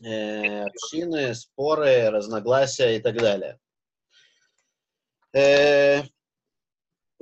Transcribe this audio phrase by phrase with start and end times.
[0.00, 3.58] э, общины, споры, разногласия и так далее.
[5.34, 6.02] Э,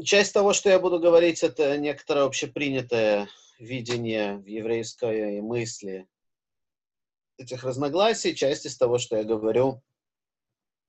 [0.03, 3.29] часть того, что я буду говорить, это некоторое общепринятое
[3.59, 6.09] видение в еврейской мысли
[7.39, 8.35] этих разногласий.
[8.35, 9.83] Часть из того, что я говорю,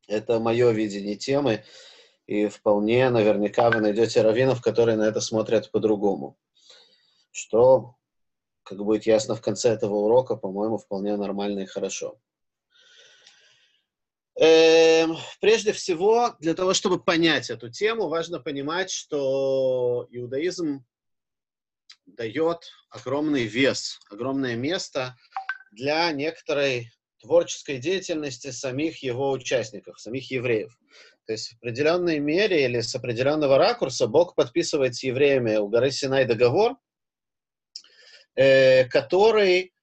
[0.08, 1.64] это мое видение темы,
[2.28, 6.38] и вполне наверняка вы найдете раввинов, которые на это смотрят по-другому.
[7.32, 7.96] Что,
[8.72, 12.18] как будет ясно в конце этого урока, по-моему, вполне нормально и хорошо.
[14.40, 20.86] Эм, прежде всего, для того, чтобы понять эту тему, важно понимать, что иудаизм
[22.06, 25.18] дает огромный вес, огромное место
[25.74, 30.80] для некоторой творческой деятельности самих его участников, самих евреев.
[31.26, 35.92] То есть в определенной мере или с определенного ракурса Бог подписывает с евреями у горы
[35.92, 36.78] Синай договор,
[38.36, 39.74] э, который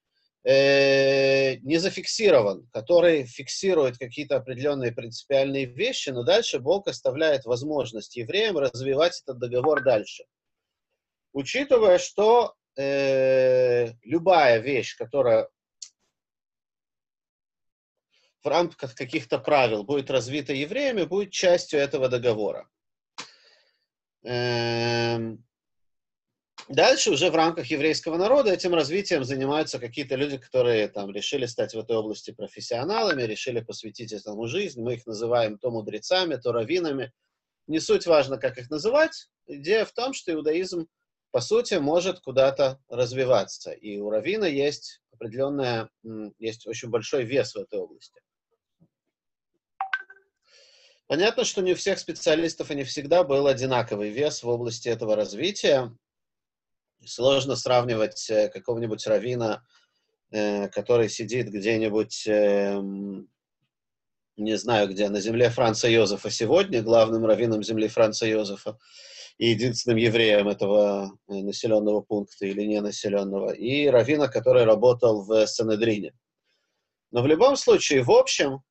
[0.43, 8.57] э, не зафиксирован, который фиксирует какие-то определенные принципиальные вещи, но дальше Бог оставляет возможность евреям
[8.57, 10.23] развивать этот договор дальше.
[11.33, 15.47] Учитывая, что э, любая вещь, которая
[18.43, 22.69] в рамках каких-то правил будет развита евреями, будет частью этого договора.
[24.23, 25.45] Эм,
[26.75, 31.73] дальше уже в рамках еврейского народа этим развитием занимаются какие-то люди, которые там решили стать
[31.73, 34.81] в этой области профессионалами, решили посвятить этому жизнь.
[34.81, 37.11] Мы их называем то мудрецами, то раввинами.
[37.67, 39.29] Не суть важно, как их называть.
[39.47, 40.87] Идея в том, что иудаизм,
[41.31, 43.71] по сути, может куда-то развиваться.
[43.71, 45.89] И у раввина есть определенная,
[46.37, 48.21] есть очень большой вес в этой области.
[51.07, 55.15] Понятно, что не у всех специалистов и не всегда был одинаковый вес в области этого
[55.15, 55.91] развития.
[57.09, 59.63] Сложно сравнивать э, какого-нибудь равина,
[60.29, 63.27] э, который сидит где-нибудь, эм,
[64.37, 68.77] не знаю где, на земле Франца Йозефа сегодня, главным раввином земли Франца Йозефа,
[69.39, 76.13] и единственным евреем этого э, населенного пункта или ненаселенного, и равина, который работал в Санедрине.
[77.09, 78.61] Но в любом случае, в общем,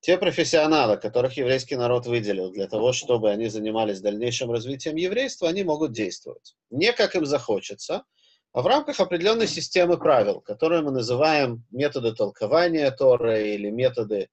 [0.00, 5.64] те профессионалы, которых еврейский народ выделил для того, чтобы они занимались дальнейшим развитием еврейства, они
[5.64, 6.56] могут действовать.
[6.70, 8.04] Не как им захочется,
[8.52, 14.28] а в рамках определенной системы правил, которые мы называем методы толкования Торы или методы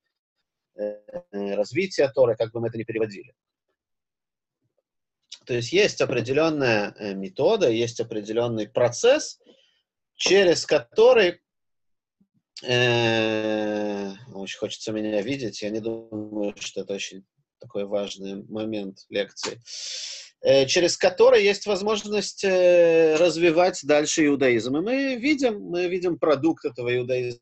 [0.76, 0.96] э,
[1.32, 3.34] развития Торы, как бы мы это ни переводили.
[5.46, 9.40] То есть есть определенная э, метода, есть определенный процесс,
[10.16, 11.42] через который
[12.62, 15.62] очень хочется меня видеть.
[15.62, 17.26] Я не думаю, что это очень
[17.60, 19.60] такой важный момент лекции,
[20.42, 24.78] э, через который есть возможность э, развивать дальше иудаизм.
[24.78, 27.40] И мы видим, мы видим продукт этого иудаизма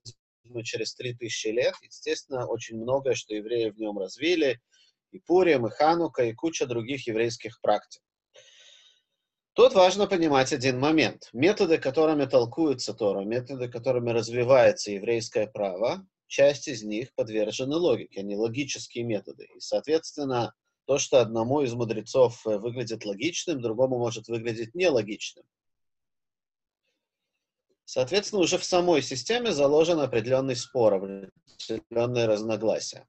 [0.63, 1.73] через 3000 лет.
[1.81, 4.59] Естественно, очень многое, что евреи в нем развили,
[5.11, 8.01] и Пурим, и Ханука, и куча других еврейских практик.
[9.53, 11.29] Тут важно понимать один момент.
[11.31, 18.35] Методы, которыми толкуется Тора, методы, которыми развивается еврейское право, часть из них подвержены логике, они
[18.35, 19.47] логические методы.
[19.55, 20.55] И, соответственно,
[20.85, 25.45] то, что одному из мудрецов э, выглядит логичным, другому может выглядеть нелогичным.
[27.85, 33.07] Соответственно, уже в самой системе заложен определенный спор, определенные разногласия.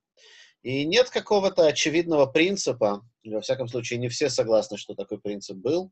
[0.63, 5.91] И нет какого-то очевидного принципа, во всяком случае, не все согласны, что такой принцип был,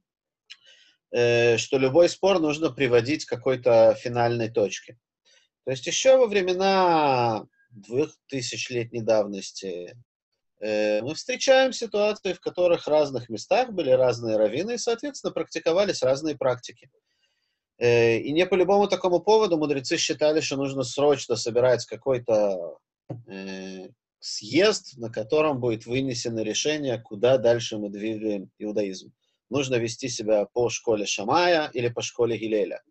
[1.12, 4.98] что любой спор нужно приводить к какой-то финальной точке.
[5.64, 9.96] То есть еще во времена двух тысячелетней давности
[10.60, 16.02] э, мы встречаем ситуации, в которых в разных местах были разные раввины и, соответственно, практиковались
[16.02, 16.90] разные практики.
[17.78, 22.78] Э, и не по любому такому поводу мудрецы считали, что нужно срочно собирать какой-то
[24.20, 29.12] съезд, на котором будет вынесено решение, куда дальше мы двигаем иудаизм
[29.52, 32.82] нужно вести себя по школе Шамая или по школе Гилеля.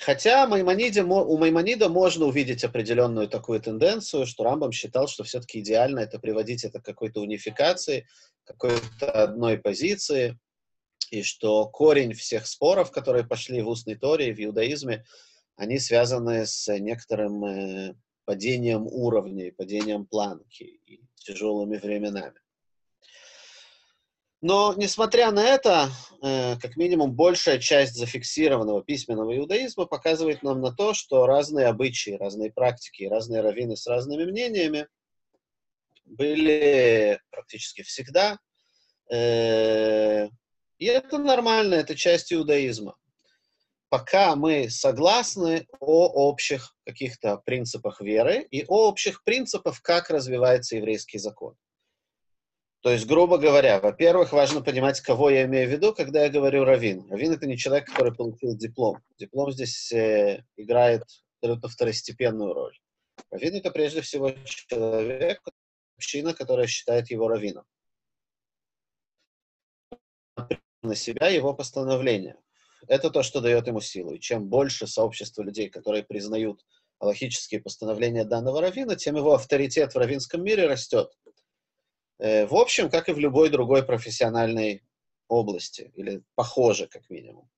[0.00, 6.00] Хотя Маймониде, у Маймонида можно увидеть определенную такую тенденцию, что Рамбам считал, что все-таки идеально
[6.00, 8.08] это приводить это к какой-то унификации,
[8.42, 10.40] какой-то одной позиции,
[11.12, 15.04] и что корень всех споров, которые пошли в устной Торе, в иудаизме,
[15.54, 17.94] они связаны с некоторым э,
[18.24, 22.40] падением уровней, падением планки и тяжелыми временами.
[24.42, 25.88] Но, несмотря на это,
[26.20, 32.18] э, как минимум большая часть зафиксированного письменного иудаизма показывает нам на то, что разные обычаи,
[32.18, 34.88] разные практики, разные раввины с разными мнениями
[36.04, 38.40] были практически всегда.
[39.12, 40.28] Э,
[40.78, 42.96] И это нормально, это часть иудаизма.
[43.92, 51.18] Пока мы согласны о общих каких-то принципах веры и о общих принципах, как развивается еврейский
[51.18, 51.56] закон.
[52.80, 56.64] То есть, грубо говоря, во-первых, важно понимать, кого я имею в виду, когда я говорю
[56.64, 57.06] равин.
[57.10, 58.96] Равин— это не человек, который получил диплом.
[59.18, 61.02] Диплом здесь э, играет
[61.42, 62.78] абсолютно второстепенную роль.
[63.30, 65.42] Равин— это прежде всего человек,
[65.98, 67.66] община, которая считает его раввином.
[70.80, 72.38] На себя его постановление.
[72.88, 74.14] Это то, что дает ему силу.
[74.14, 76.64] И чем больше сообщество людей, которые признают
[77.00, 81.10] логические постановления данного равина, тем его авторитет в равинском мире растет.
[82.18, 84.84] Э, в общем, как и в любой другой профессиональной
[85.28, 87.48] области, или похоже, как минимум.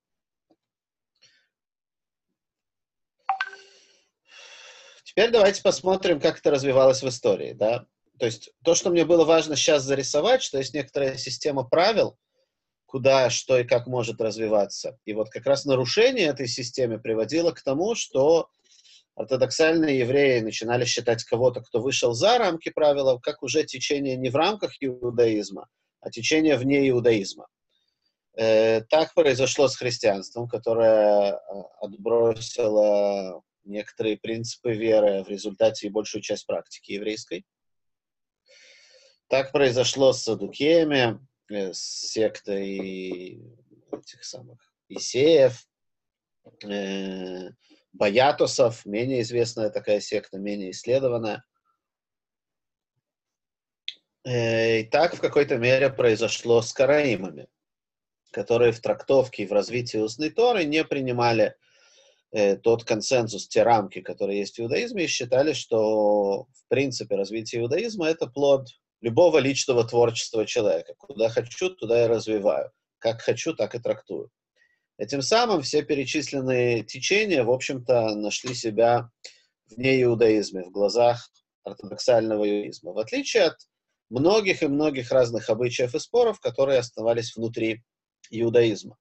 [5.03, 7.53] Теперь давайте посмотрим, как это развивалось в истории.
[7.53, 7.85] Да?
[8.19, 12.17] То есть то, что мне было важно сейчас зарисовать, что есть некоторая система правил,
[12.85, 14.97] куда, что и как может развиваться.
[15.05, 18.49] И вот как раз нарушение этой системы приводило к тому, что
[19.15, 24.35] ортодоксальные евреи начинали считать кого-то, кто вышел за рамки правил, как уже течение не в
[24.35, 25.67] рамках иудаизма,
[26.01, 27.47] а течение вне иудаизма.
[28.37, 31.37] Э, так произошло с христианством, которое э,
[31.79, 37.45] отбросило некоторые принципы веры в результате и большую часть практики еврейской.
[39.27, 41.79] Так произошло с Садукеями, э, с
[42.11, 43.41] сектой
[43.91, 44.59] этих самых
[44.89, 45.67] Исеев,
[46.63, 47.49] э,
[47.93, 51.43] Баятосов, менее известная такая секта, менее исследованная.
[54.25, 57.47] Э, и так в какой-то мере произошло с караимами,
[58.31, 61.55] которые в трактовке и в развитии устной Торы не принимали
[62.31, 67.61] э, тот консенсус, те рамки, которые есть в иудаизме, и считали, что в принципе развитие
[67.61, 68.67] иудаизма это плод
[69.01, 70.93] любого личного творчества человека.
[70.97, 72.71] Куда хочу, туда и развиваю.
[72.99, 74.29] Как хочу, так и трактую.
[74.97, 79.09] Этим самым все перечисленные течения, в общем-то, нашли себя
[79.67, 81.29] в неиудаизме, в глазах
[81.63, 83.57] ортодоксального иудаизма, в отличие от
[84.09, 87.83] многих и многих разных обычаев и споров, которые оставались внутри
[88.29, 88.97] иудаизма.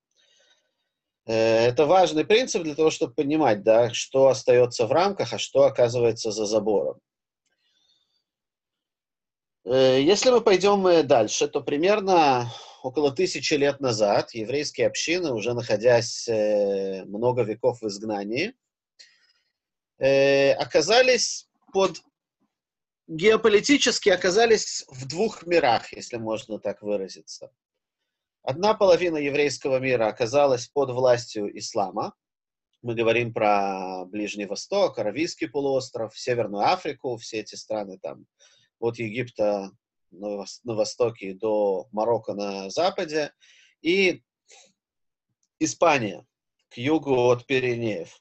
[1.27, 5.63] Э, это важный принцип для того, чтобы понимать, да, что остается в рамках, а что
[5.63, 6.99] оказывается за забором.
[9.65, 12.53] Э, если мы пойдем э, дальше, то примерно
[12.83, 18.55] около тысячи лет назад еврейские общины, уже находясь э, много веков в изгнании,
[19.97, 22.03] оказались под
[23.07, 27.53] геополитически оказались в двух мирах, если можно так выразиться.
[28.43, 32.13] Одна половина еврейского мира оказалась под властью ислама.
[32.83, 38.27] Мы говорим про Ближний Восток, Аравийский полуостров, Северную Африку, все эти страны там
[38.85, 39.71] от Египта
[40.11, 43.33] на, востоке до Марокко на западе,
[43.83, 44.23] и
[45.59, 46.27] Испания
[46.69, 48.21] к югу от Пиренеев.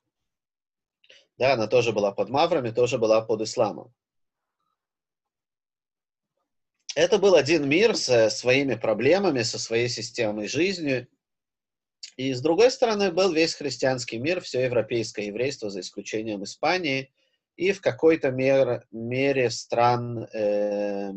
[1.37, 3.93] Да, она тоже была под маврами, тоже была под исламом.
[6.95, 11.07] Это был один мир со своими проблемами, со своей системой жизни.
[12.17, 17.11] И с другой стороны был весь христианский мир, все европейское еврейство, за исключением Испании–
[17.55, 21.11] и в какой-то мер, мере стран э,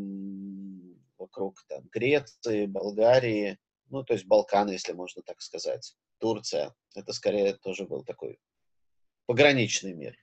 [1.18, 6.74] вокруг там, Греции, Болгарии, ну, то есть Балканы, если можно так сказать, Турция.
[6.94, 8.38] Это скорее тоже был такой
[9.26, 10.16] пограничный мир.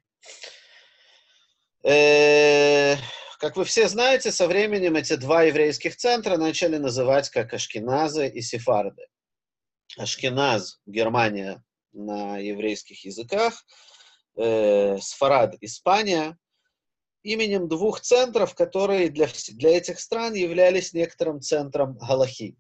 [1.84, 2.96] Э,
[3.40, 8.42] как вы все знаете, со временем эти два еврейских центра начали называть как Ашкеназы и
[8.42, 9.08] Сефарды.
[9.98, 13.66] Ашкеназ, Германия на еврейских языках–
[14.36, 16.38] э, Сфарад, Испания,
[17.24, 22.58] именем двух центров, которые для, для этих стран являлись некоторым центром Галахи.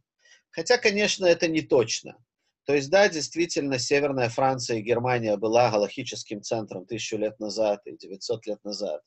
[0.51, 2.17] Хотя, конечно, это не точно.
[2.65, 7.97] То есть, да, действительно, Северная Франция и Германия была галахическим центром тысячу лет назад и
[7.97, 9.01] 900 лет назад,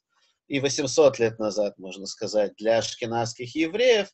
[0.47, 4.09] и 800 лет назад, можно сказать, для ашкенадских евреев.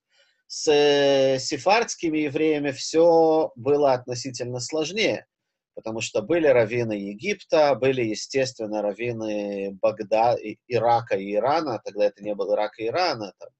[0.47, 5.27] С э, сефардскими евреями все было относительно сложнее
[5.75, 10.37] потому что были раввины Египта, были, естественно, раввины Багда,
[10.69, 13.51] Ирака и Ирана, тогда это не был Ирак и Иран, это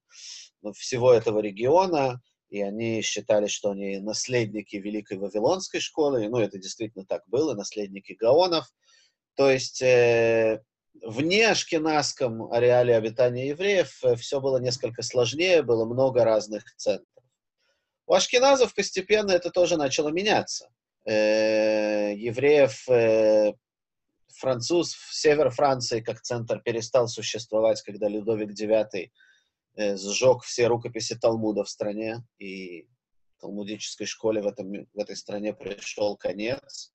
[0.61, 6.57] ну, всего этого региона, и они считали, что они наследники Великой Вавилонской школы, ну, это
[6.59, 8.67] действительно так было, наследники Гаонов,
[9.35, 10.61] то есть э,
[11.01, 17.07] вне ашкенадском ареале обитания евреев э, все было несколько сложнее, было много разных центров.
[18.05, 20.69] У ашкеназов постепенно это тоже начало меняться
[21.05, 23.53] э, евреев, э,
[24.35, 29.09] француз, север Франции как центр перестал существовать, когда Людовик IX
[29.75, 32.87] э, сжег все рукописи Талмуда в стране, и
[33.39, 36.93] талмудической школе в, этом, в этой стране пришел конец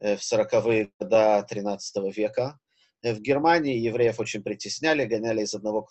[0.00, 2.58] в 40-е годы 13 века.
[3.04, 5.86] В Германии евреев очень притесняли, гоняли из одного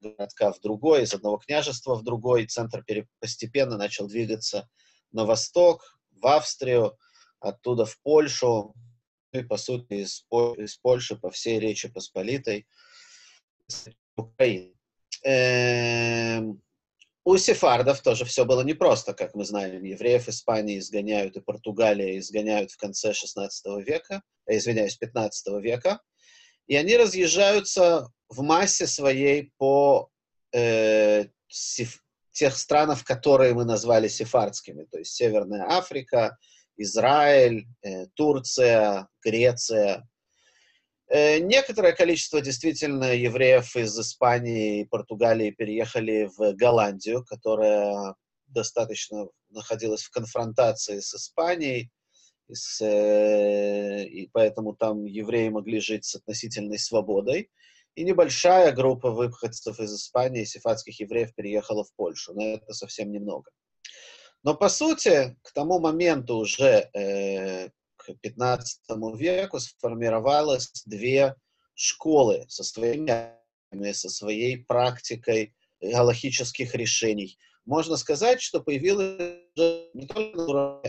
[0.00, 2.46] городка в другой, из одного княжества в другой.
[2.46, 2.84] Центр
[3.20, 4.68] постепенно начал двигаться
[5.12, 6.96] на восток, в Австрию,
[7.40, 8.74] оттуда в Польшу,
[9.32, 10.24] и, по сути, из,
[10.58, 12.66] из Польши по всей Речи Посполитой,
[14.16, 14.72] Украины.
[15.24, 16.62] Эм,
[17.24, 19.82] у сефардов тоже все было непросто, как мы знаем.
[19.82, 26.00] Евреев Испании изгоняют и Португалия изгоняют в конце 16 века, э, извиняюсь, 15 века.
[26.68, 30.08] И они разъезжаются в массе своей по
[30.52, 32.02] э, сиф,
[32.36, 36.36] тех странах, которые мы назвали сефардскими, то есть Северная Африка,
[36.76, 40.06] Израиль, э, Турция, Греция.
[41.08, 48.14] Э, некоторое количество действительно евреев из Испании и Португалии переехали в Голландию, которая
[48.48, 51.90] достаточно находилась в конфронтации с Испанией,
[52.48, 57.50] и, с, э, и поэтому там евреи могли жить с относительной свободой.
[57.96, 63.50] И небольшая группа выходцев из Испании, сефатских евреев, переехала в Польшу, но это совсем немного.
[64.42, 68.82] Но по сути, к тому моменту уже э, к 15
[69.16, 71.34] веку сформировалось две
[71.74, 73.34] школы со своими
[73.92, 77.38] со своей практикой галахических решений.
[77.64, 79.40] Можно сказать, что появилось
[79.94, 80.82] не только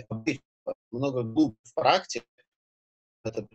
[0.92, 2.26] много глубь в практике,
[3.24, 3.48] это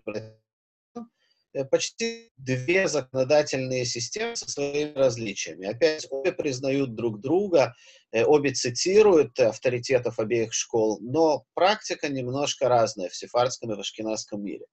[1.71, 5.67] почти две законодательные системы со своими различиями.
[5.67, 7.75] Опять обе признают друг друга,
[8.13, 14.43] э, обе цитируют авторитетов обеих школ, но практика немножко разная в сефардском и в ашкенадском
[14.43, 14.67] мире.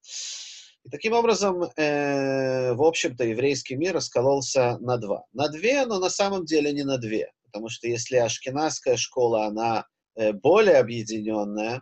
[0.86, 5.26] И таким образом, э, в общем-то, еврейский мир раскололся на два.
[5.34, 7.32] На две, но на самом деле не на две.
[7.44, 11.82] Потому что если ашкенадская школа, она э, более объединенная,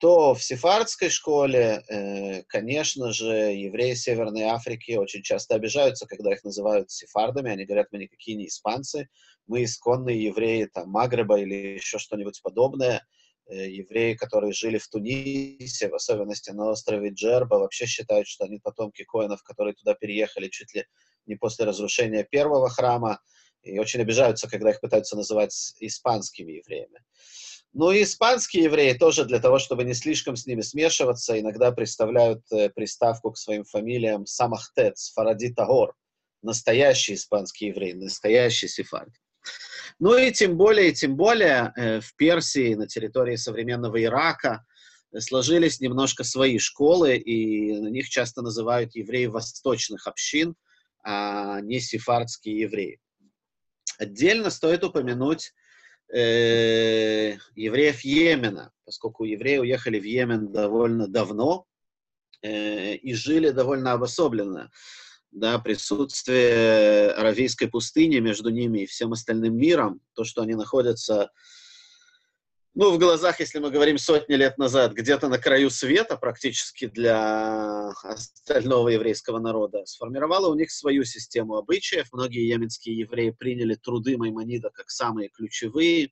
[0.00, 6.42] то в сефардской школе, э, конечно же, евреи Северной Африки очень часто обижаются, когда их
[6.42, 7.50] называют сефардами.
[7.50, 9.10] Они говорят, мы никакие не испанцы,
[9.46, 13.06] мы исконные евреи там, Магреба или еще что-нибудь подобное.
[13.46, 18.58] Э, евреи, которые жили в Тунисе, в особенности на острове Джерба, вообще считают, что они
[18.58, 20.86] потомки коинов, которые туда переехали чуть ли
[21.26, 23.20] не после разрушения первого храма,
[23.62, 27.00] и очень обижаются, когда их пытаются называть испанскими евреями.
[27.72, 32.42] Ну и испанские евреи тоже для того, чтобы не слишком с ними смешиваться, иногда представляют
[32.50, 35.94] э, приставку к своим фамилиям Самахтец, Фаради Тагор,
[36.42, 39.12] настоящий испанский еврей, настоящий сефард.
[40.00, 44.64] Ну и тем более, и тем более э, в Персии, на территории современного Ирака,
[45.18, 50.56] сложились немножко свои школы, и на них часто называют евреи восточных общин,
[51.04, 53.00] а не сефардские евреи.
[53.98, 55.52] Отдельно стоит упомянуть
[56.12, 61.66] э, евреев Йемена, поскольку евреи уехали в Йемен довольно давно
[62.42, 64.70] э, и жили довольно обособленно.
[65.30, 71.30] Да, присутствие Аравийской пустыни между ними и всем остальным миром, то, что они находятся
[72.74, 77.88] ну, в глазах, если мы говорим сотни лет назад, где-то на краю света практически для
[78.04, 82.12] остального еврейского народа, сформировала у них свою систему обычаев.
[82.12, 86.10] Многие йеменские евреи приняли труды Маймонида как самые ключевые,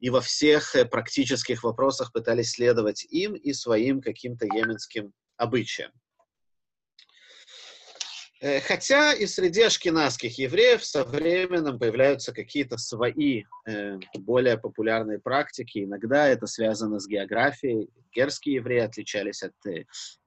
[0.00, 5.92] и во всех э, практических вопросах пытались следовать им и своим каким-то йеменским обычаям.
[8.40, 15.84] Э, хотя и среди ашкенадских евреев со временем появляются какие-то свои э, более популярные практики.
[15.84, 17.88] Иногда это связано с географией.
[18.12, 19.84] Герские евреи отличались от э,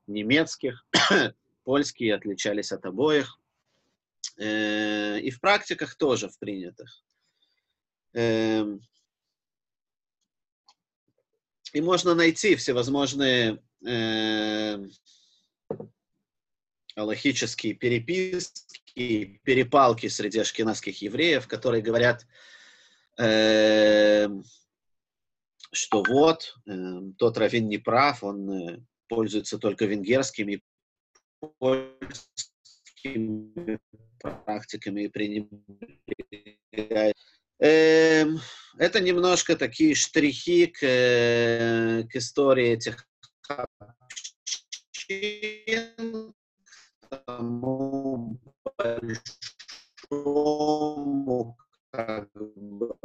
[0.08, 0.86] немецких,
[1.64, 3.40] польские отличались от обоих.
[4.40, 7.04] И в практиках тоже в принятых.
[8.14, 8.64] Э,
[11.74, 13.60] и можно найти всевозможные
[16.98, 22.26] аллахические переписки, перепалки среди ашкенадских евреев, которые говорят,
[23.20, 24.28] э,
[25.72, 26.72] что вот, э,
[27.18, 30.62] тот раввин не прав, он э, пользуется только венгерскими
[34.20, 37.16] практиками и пренебрегает.
[37.60, 38.26] Э,
[38.78, 43.08] это немножко такие штрихи к, э, к истории этих
[45.08, 46.34] общин,
[47.10, 48.40] тому
[50.10, 51.58] большому
[51.92, 52.96] как бы,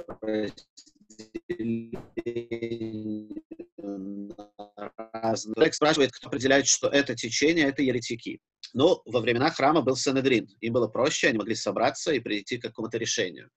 [5.54, 8.40] Человек спрашивает, кто определяет, что это течение, это еретики.
[8.74, 10.48] Но во времена храма был Санедрин.
[10.60, 13.50] Им было проще, они могли собраться и прийти к какому-то решению.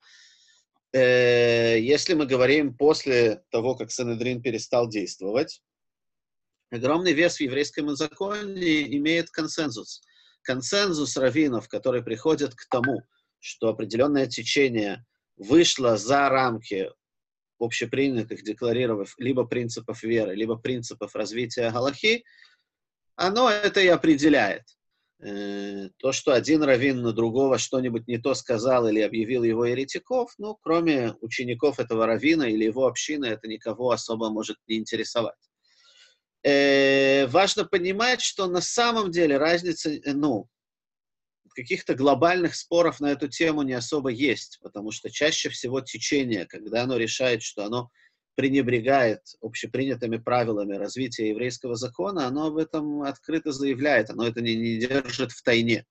[0.94, 5.62] Э, если мы говорим после того, как Санедрин перестал действовать,
[6.70, 10.02] огромный вес в еврейском законе имеет консенсус.
[10.46, 13.02] Консенсус раввинов, который приходит к тому,
[13.40, 16.90] что определенное течение вышло за рамки
[17.60, 22.24] общепринятых, декларировав либо принципов веры, либо принципов развития Галахи,
[23.16, 24.64] оно это и определяет.
[25.20, 30.34] Э, то, что один раввин на другого что-нибудь не то сказал или объявил его еретиков,
[30.38, 35.36] ну, кроме учеников этого раввина или его общины, это никого особо может не интересовать.
[36.46, 40.48] Э, важно понимать, что на самом деле разница, э, ну,
[41.56, 46.84] каких-то глобальных споров на эту тему не особо есть, потому что чаще всего течение, когда
[46.84, 47.90] оно решает, что оно
[48.36, 54.78] пренебрегает общепринятыми правилами развития еврейского закона, оно об этом открыто заявляет, оно это не, не
[54.78, 55.84] держит в тайне.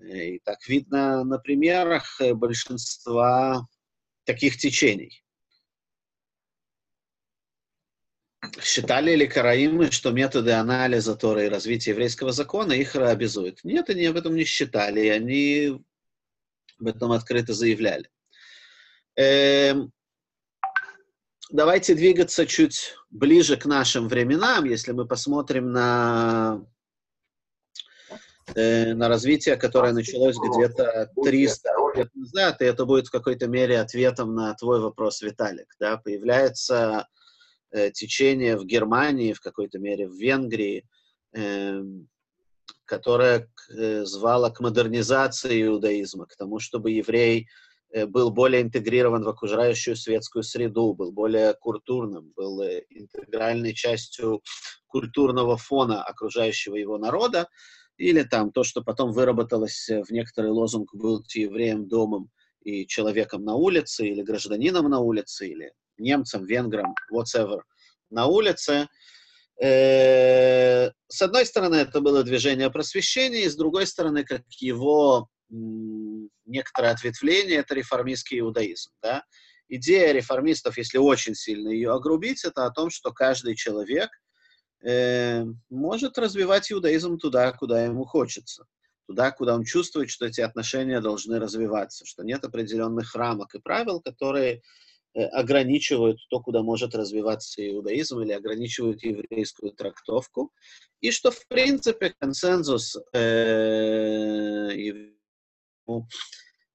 [0.00, 3.66] И так видно на примерах большинства
[4.24, 5.24] таких течений.
[8.62, 13.64] Считали ли караимы, что методы анализа Торы и развития еврейского закона их обязуют?
[13.64, 15.84] Нет, они об этом не считали, и они
[16.80, 18.08] об этом открыто заявляли.
[19.16, 19.92] Эм,
[21.50, 26.66] давайте двигаться чуть ближе к нашим временам, если мы посмотрим на,
[28.54, 33.80] э, на развитие, которое началось где-то 300 лет назад, и это будет в какой-то мере
[33.80, 35.74] ответом на твой вопрос, Виталик.
[35.80, 35.96] Да?
[35.96, 37.08] Появляется
[37.92, 40.84] течение в Германии, в какой-то мере в Венгрии,
[41.34, 41.80] э,
[42.84, 47.48] которое э, звало к модернизации иудаизма, к тому, чтобы еврей
[47.92, 54.42] Э, был более интегрирован в окружающую светскую среду, был более культурным, был э, интегральной частью
[54.86, 57.48] культурного фона окружающего его народа,
[57.96, 62.30] или там то, что потом выработалось в некоторый лозунг «быть евреем домом
[62.62, 67.60] и человеком на улице», или гражданином на улице, или немцем, венгром, whatever,
[68.10, 68.88] на улице.
[69.60, 75.28] Э, с одной стороны, это было движение просвещения, и с другой стороны, как его
[76.44, 78.90] некоторое ответвление, это реформистский иудаизм.
[79.02, 79.22] Да?
[79.68, 84.10] Идея реформистов, если очень сильно ее огрубить, это о том, что каждый человек
[84.84, 88.66] э, может развивать иудаизм туда, куда ему хочется,
[89.06, 94.00] туда, куда он чувствует, что эти отношения должны развиваться, что нет определенных рамок и правил,
[94.00, 94.62] которые
[95.16, 100.52] ограничивают то, куда может развиваться иудаизм или ограничивают еврейскую трактовку,
[101.00, 104.70] и что, в принципе, консенсус э,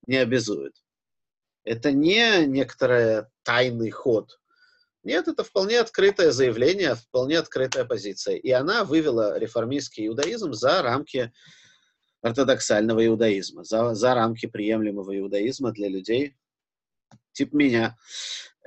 [0.08, 0.73] не обязует.
[1.63, 4.39] Это не некоторый тайный ход.
[5.04, 8.36] Нет, это вполне открытое заявление, вполне открытая позиция.
[8.36, 11.32] И она вывела реформистский иудаизм за рамки
[12.21, 16.36] ортодоксального иудаизма, за, за рамки приемлемого иудаизма для людей,
[17.34, 17.97] типа меня.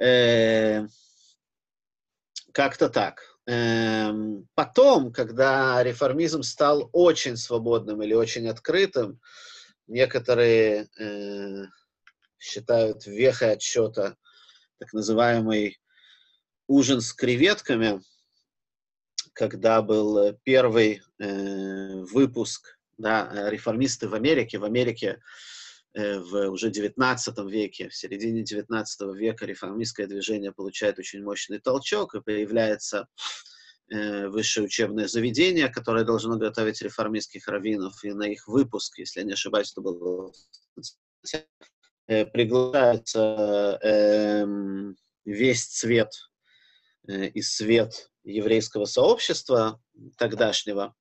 [0.00, 0.86] Э,
[2.52, 3.22] как-то так.
[3.46, 4.10] Э,
[4.54, 9.20] потом, когда реформизм стал очень свободным или очень открытым,
[9.86, 11.66] Некоторые э,
[12.38, 14.16] считают вехой отсчета
[14.78, 15.78] так называемый
[16.66, 18.00] ужин с креветками,
[19.34, 24.58] когда был первый э, выпуск да, реформисты в Америке.
[24.58, 25.20] В Америке э,
[25.94, 27.16] в уже XIX
[27.48, 33.06] веке, в середине XIX века реформистское движение получает очень мощный толчок и появляется
[33.90, 39.26] Э, высшее учебное заведение, которое должно готовить реформистских раввинов, и на их выпуск, если я
[39.26, 40.32] не ошибаюсь, это было
[42.06, 44.46] э, приглашается э,
[45.26, 46.12] весь цвет
[47.08, 49.82] э, и свет еврейского сообщества
[50.16, 50.94] тогдашнего,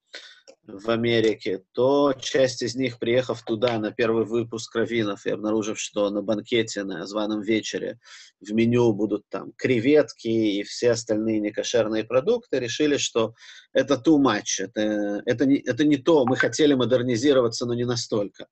[0.65, 6.09] в Америке, то часть из них, приехав туда на первый выпуск Равинов и обнаружив, что
[6.09, 7.99] на банкете, на званом вечере
[8.39, 13.33] в меню будут там креветки и все остальные некошерные продукты, решили, что
[13.73, 18.47] это too much, это, это, не, это не то, мы хотели модернизироваться, но не настолько.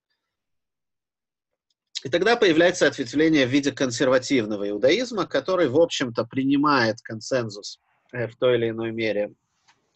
[2.03, 7.79] И тогда появляется ответвление в виде консервативного иудаизма, который, в общем-то, принимает консенсус
[8.11, 9.33] в той или иной мере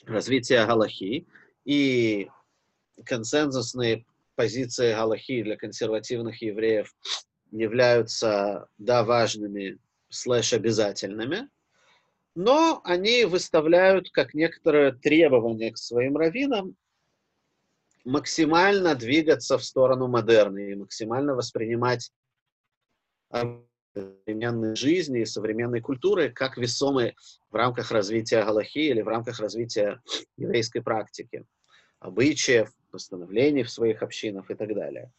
[0.06, 1.28] развития Галахи,
[1.66, 2.30] и
[3.04, 6.96] консенсусные позиции Галахи для консервативных евреев
[7.52, 9.78] являются, да, важными,
[10.10, 11.50] слэш обязательными,
[12.36, 16.76] но они выставляют как некоторое требование к своим раввинам
[18.04, 22.12] максимально двигаться в сторону модерна и максимально воспринимать
[23.96, 27.16] современной жизни и современной культуры как весомые
[27.50, 30.02] в рамках развития Галахи или в рамках развития
[30.38, 31.46] еврейской практики
[32.00, 35.12] обычаев, постановлений в своих общинах и так далее.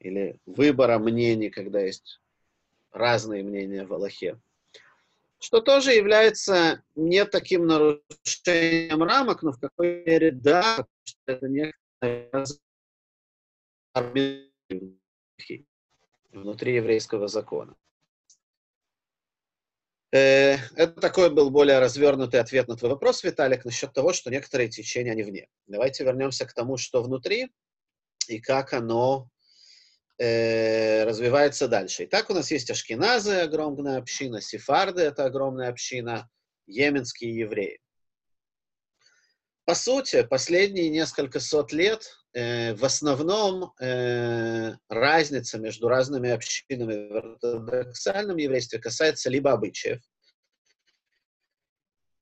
[0.00, 2.20] Или выбора мнений, когда есть
[2.92, 4.40] разные мнения в Аллахе.
[5.38, 12.30] Что тоже является не таким нарушением рамок, но в какой мере да, что это некоторые
[16.32, 17.76] внутри еврейского закона.
[20.14, 24.68] Э, это такой был более развернутый ответ на твой вопрос, Виталик, насчет того, что некоторые
[24.68, 25.48] течения, они вне.
[25.66, 27.50] Давайте вернемся к тому, что внутри
[28.28, 29.28] и как оно
[30.18, 32.04] э, развивается дальше.
[32.04, 36.30] Итак, у нас есть ашкеназы, огромная община, сефарды, это огромная община,
[36.66, 37.80] йеменские евреи.
[39.64, 48.36] По сути, последние несколько сот лет в основном э, разница между разными общинами в ортодоксальном
[48.38, 50.00] еврействе касается либо обычаев,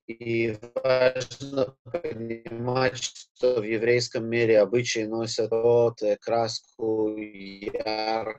[0.06, 8.32] и важно понимать, что в еврейском мире обычаи носят вот краску, яркость,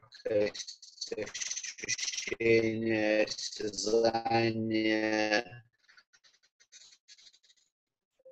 [1.86, 4.44] ощущение, осязание,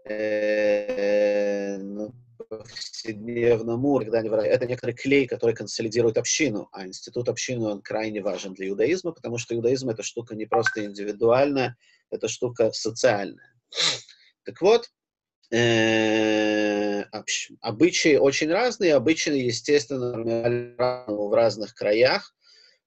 [0.05, 0.80] э,
[2.61, 8.21] ну, повседневном уровне, когда это некоторый клей, который консолидирует общину, а институт общины, он крайне
[8.21, 11.77] важен для иудаизма, потому что иудаизм— это штука не просто индивидуальная,
[12.09, 13.53] это штука социальная.
[14.43, 14.89] Так вот,
[15.51, 17.03] э,
[17.61, 20.13] обычаи очень разные, обычаи, естественно,
[21.07, 22.33] в разных краях,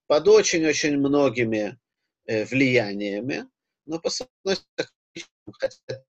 [0.07, 1.77] под очень-очень многими
[2.25, 3.47] э, влияниями,
[3.85, 4.29] но по сути,
[5.51, 5.99] хотя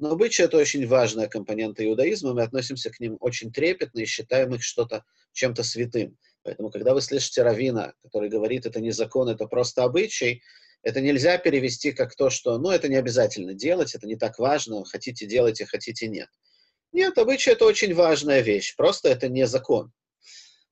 [0.00, 4.54] но обычаи— это очень важная компонента иудаизма, мы относимся к ним очень трепетно и считаем
[4.54, 6.16] их что-то чем-то святым.
[6.42, 10.42] Поэтому, когда вы слышите равина, который говорит, это не закон, это просто обычай,
[10.82, 14.82] это нельзя перевести как то, что, ну, это не обязательно делать, это не так важно,
[14.86, 16.28] хотите делайте, хотите нет.
[16.92, 19.92] Нет, обычай— это очень важная вещь, просто это не закон.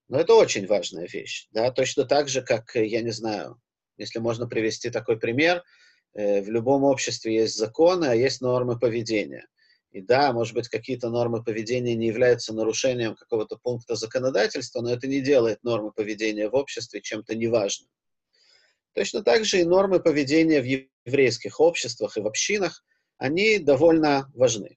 [0.09, 3.61] Но это очень важная вещь, да, точно так же, как, я не знаю,
[3.99, 5.63] если можно привести такой пример—
[6.15, 9.47] в любом обществе есть законы, а есть нормы поведения.
[9.91, 15.07] И да, может быть, какие-то нормы поведения не являются нарушением какого-то пункта законодательства, но это
[15.07, 17.89] не делает нормы поведения в обществе чем-то неважным.
[18.93, 22.85] Точно так же и нормы поведения в еврейских обществах и в общинах,
[23.17, 24.77] они довольно важны.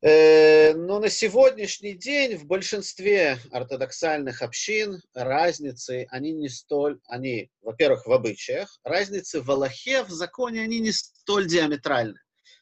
[0.00, 8.06] Э, но на сегодняшний день в большинстве ортодоксальных общин разницы, они не столь, они, во-первых,
[8.06, 12.20] в обычаях, разницы в Аллахе, в законе, они не столь диаметральны.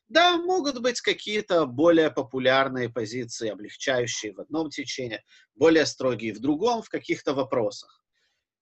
[0.08, 5.22] Да, могут быть какие-то более популярные позиции, облегчающие в одном течении,
[5.56, 8.02] более строгие в другом, в каких-то вопросах.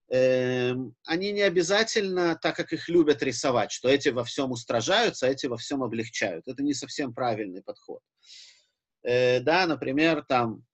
[0.09, 5.31] Эм, они не обязательно, так как их любят рисовать, что эти во всем устражаются, а
[5.31, 6.49] эти во всем облегчают.
[6.49, 8.01] Это не совсем правильный подход.
[9.05, 10.65] Э, да, например, там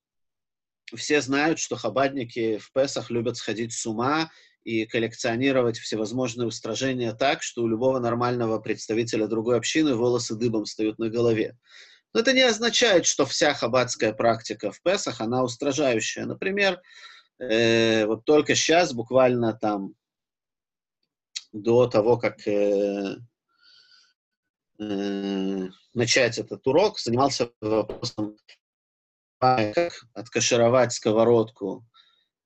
[0.94, 4.30] все знают, что хабадники в Песах любят сходить с ума
[4.64, 10.98] и коллекционировать всевозможные устражения так, что у любого нормального представителя другой общины волосы дыбом встают
[10.98, 11.56] на голове.
[12.12, 16.26] Но это не означает, что вся хаббатская практика в Песах, она устражающая.
[16.26, 16.80] Например,
[17.38, 19.94] э, вот только сейчас, буквально там,
[21.52, 23.16] до того, как э,
[24.80, 28.36] э, начать этот урок, занимался вопросом,
[29.38, 31.84] как откашировать сковородку,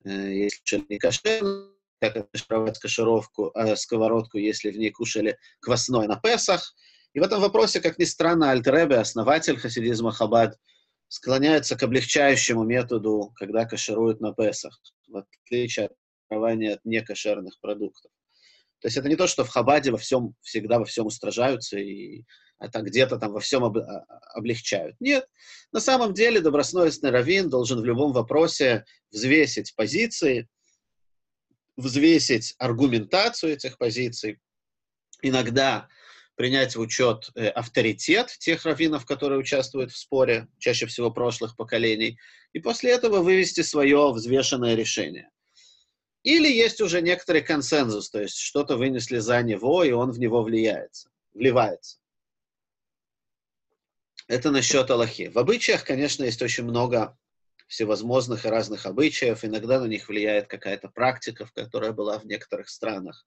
[0.05, 1.71] э, если не кошерно,
[2.01, 6.75] как откашировать кашировку, э, сковородку, если в ней кушали квасной на Песах.
[7.13, 10.59] И в этом вопросе, как ни странно, Альтеребе, основатель хасидизма Хабад,
[11.09, 15.93] склоняется к облегчающему методу, когда кашируют на Песах, в отличие от
[16.31, 18.11] от некошерных продуктов.
[18.85, 22.25] То есть это не то, что в Хабаде во всем, всегда во всем устражаются и
[22.61, 24.95] это где-то там во всем об, а, облегчают.
[25.01, 25.27] Нет.
[25.73, 30.51] На самом деле добросовестный раввин должен в любом вопросе взвесить позиции,
[31.79, 34.39] взвесить аргументацию этих позиций,
[35.23, 35.89] иногда
[36.35, 42.19] принять в учет э, авторитет тех раввинов, которые участвуют в споре, чаще всего прошлых поколений,
[42.53, 45.31] и после этого вывести свое взвешенное решение.
[46.25, 50.43] Или есть уже некоторый консенсус, то есть что-то вынесли за него, и он в него
[50.43, 51.99] влияется, вливается.
[54.27, 55.29] Это насчет Аллахи.
[55.29, 57.17] В обычаях, конечно, есть очень много
[57.69, 59.45] всевозможных и разных обычаев.
[59.45, 63.27] Иногда на них влияет какая-то практика, которая была в некоторых странах.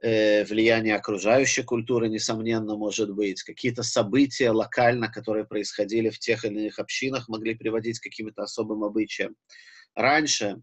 [0.00, 3.42] Э, влияние окружающей культуры, несомненно, может быть.
[3.42, 8.84] Какие-то события локально, которые происходили в тех или иных общинах, могли приводить к каким-то особым
[8.84, 9.34] обычаям.
[9.96, 10.62] Раньше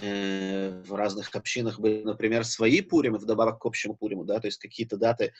[0.00, 4.96] в разных общинах были, например, свои пуримы, вдобавок к общему пуриму, да, то есть какие-то
[4.96, 5.32] даты,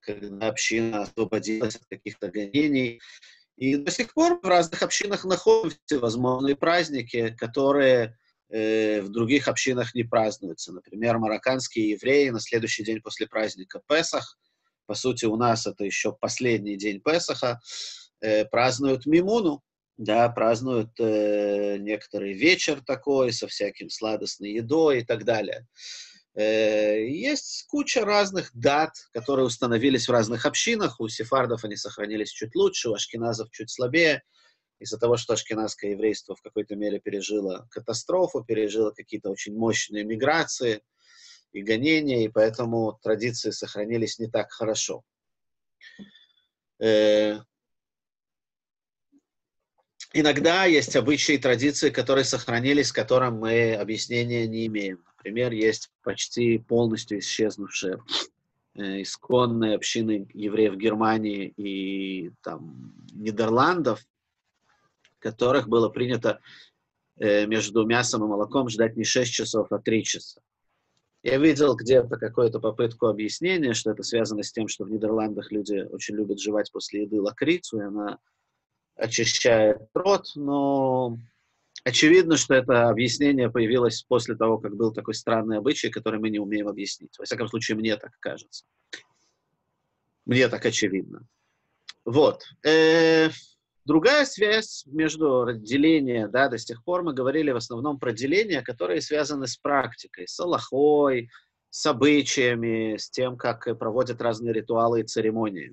[0.00, 3.00] когда община освободилась от каких-то гонений,
[3.56, 8.16] И до сих пор в разных общинах находим всевозможные праздники, которые
[8.48, 10.72] э, в других общинах не празднуются.
[10.72, 14.38] Например, марокканские евреи на следующий день после праздника Песах,
[14.86, 17.60] по сути, у нас это еще последний день Песаха,
[18.22, 19.62] э, празднуют Мимуну,
[20.00, 25.66] да, празднуют э, некоторый вечер такой со всяким сладостной едой и так далее.
[26.34, 31.00] Э, есть куча разных дат, которые установились в разных общинах.
[31.00, 34.22] У сефардов они сохранились чуть лучше, у ашкеназов чуть слабее.
[34.78, 40.80] Из-за того, что ашкеназское еврейство в какой-то мере пережило катастрофу, пережило какие-то очень мощные миграции
[41.52, 45.04] и гонения, и поэтому традиции сохранились не так хорошо.
[46.78, 47.40] Э,
[50.12, 55.02] иногда есть обычаи и традиции, которые сохранились, которым мы объяснения не имеем.
[55.16, 58.02] Например, есть почти полностью исчезнувшие
[58.74, 64.04] э, исконные общины евреев Германии и там, Нидерландов,
[65.18, 66.40] которых было принято
[67.18, 70.40] э, между мясом и молоком ждать не 6 часов, а 3 часа.
[71.22, 75.86] Я видел где-то какую-то попытку объяснения, что это связано с тем, что в Нидерландах люди
[75.90, 78.18] очень любят жевать после еды лакрицу, и она
[79.00, 81.18] очищает рот, но
[81.84, 86.38] Очевидно, что это объяснение появилось после того, как был такой странный обычай, который мы не
[86.38, 87.18] умеем объяснить.
[87.18, 88.64] Во всяком случае, мне так кажется.
[90.26, 91.26] Мне так очевидно.
[92.04, 92.42] Вот.
[92.66, 93.30] Э,
[93.86, 99.00] другая связь между делением, да, до сих пор мы говорили в основном про деления, которые
[99.00, 101.30] связаны с практикой, с аллахой,
[101.70, 105.72] с обычаями, с тем, как проводят разные ритуалы и церемонии.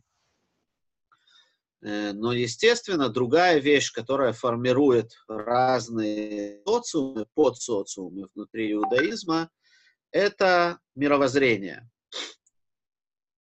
[1.88, 9.50] Э, но, естественно, другая вещь, которая формирует разные социумы, подсоциумы внутри иудаизма,
[10.12, 11.90] это мировоззрение.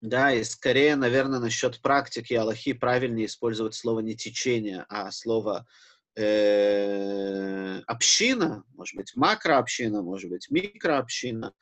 [0.02, 5.68] Да, и скорее, наверное, насчет практики Аллахи правильнее использовать слово не течение, а слово
[6.16, 11.54] э, община, может быть, макрообщина, может быть, микрообщина.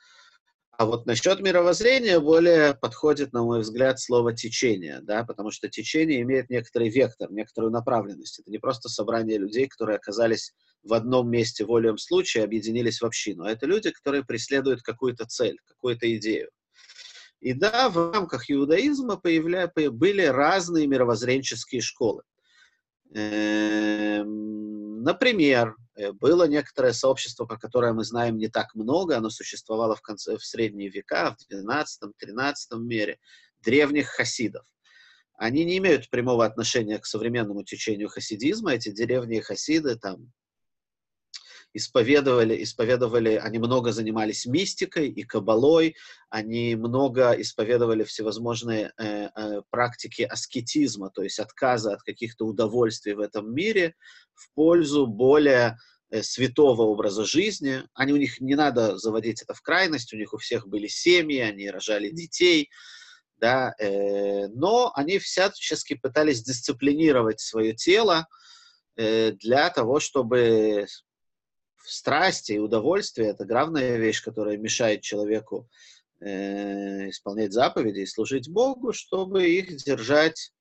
[0.80, 6.22] А вот насчет мировоззрения более подходит, на мой взгляд, слово течение, да, потому что течение
[6.22, 8.39] имеет некоторый вектор, некоторую направленность.
[8.39, 13.44] Это не просто собрание людей, которые оказались в одном месте волеем случая, объединились в общину,
[13.44, 16.50] а это люди, которые преследуют какую-то цель, какую-то идею.
[17.42, 19.70] И да, в рамках иудаизма появля...
[19.76, 22.24] были разные мировоззренческие школы.
[23.13, 25.76] Эм, например,
[26.20, 30.46] было некоторое сообщество, про которое мы знаем не так много, оно существовало в, конце, в
[30.46, 33.20] средние века, в 12-13 мире,
[33.62, 34.66] древних хасидов.
[35.38, 38.74] Они не имеют прямого отношения к современному течению хасидизма.
[38.74, 40.32] Эти древние хасиды, там,
[41.73, 45.95] исповедовали, исповедовали, они много занимались мистикой и кабалой,
[46.29, 53.19] они много исповедовали всевозможные э, э, практики аскетизма, то есть отказа от каких-то удовольствий в
[53.19, 53.95] этом мире
[54.34, 55.77] в пользу более
[56.10, 57.84] э, святого образа жизни.
[57.93, 61.39] Они, у них не надо заводить это в крайность, у них у всех были семьи,
[61.39, 62.69] они рожали детей,
[63.38, 68.27] да, э, но они всячески пытались дисциплинировать свое тело
[68.95, 70.88] э, для того, чтобы
[71.84, 75.70] страсти и удовольствие— это главная вещь, которая мешает человеку
[76.20, 80.52] э, исполнять заповеди и служить Богу, чтобы их держать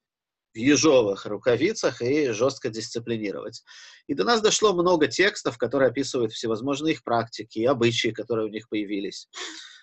[0.55, 3.63] в ежовых рукавицах и жестко дисциплинировать.
[4.07, 8.51] И до нас дошло много текстов, которые описывают всевозможные их практики и обычаи, которые у
[8.51, 9.29] них появились.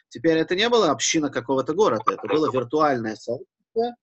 [0.10, 3.96] Теперь это не было община какого-то города, это было виртуальное сообщество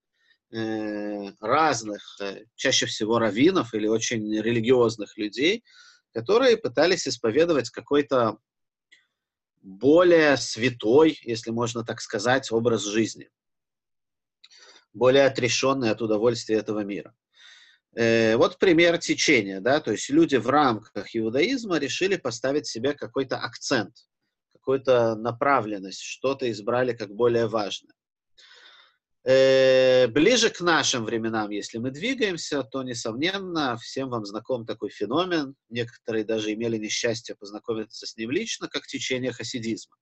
[0.52, 5.64] э, разных, э, чаще всего раввинов или очень религиозных людей,
[6.12, 8.38] которые пытались исповедовать какой-то
[9.62, 13.30] более святой, если можно так сказать, образ жизни,
[14.92, 17.14] более отрешенный от удовольствия этого мира.
[17.94, 23.38] Э, вот пример течения, да, то есть люди в рамках иудаизма решили поставить себе какой-то
[23.38, 23.94] акцент,
[24.52, 27.94] какую-то направленность, что-то избрали как более важное.
[29.24, 35.54] Э, ближе к нашим временам, если мы двигаемся, то, несомненно, всем вам знаком такой феномен.
[35.68, 39.96] Некоторые даже имели несчастье познакомиться с ним лично, как течение хасидизма.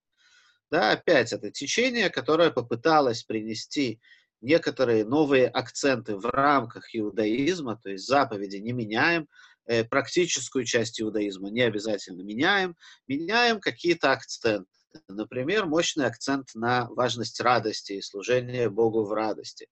[0.70, 4.00] Да, опять это течение, которое попыталось принести
[4.40, 9.28] некоторые новые акценты в рамках иудаизма, то есть заповеди не меняем,
[9.66, 12.74] э, практическую часть иудаизма не обязательно меняем,
[13.06, 14.79] меняем какие-то акценты.
[15.08, 19.68] Например, мощный акцент на важность радости и служение Богу в радости.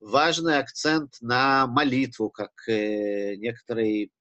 [0.00, 4.12] Важный акцент на молитву, как э, некоторый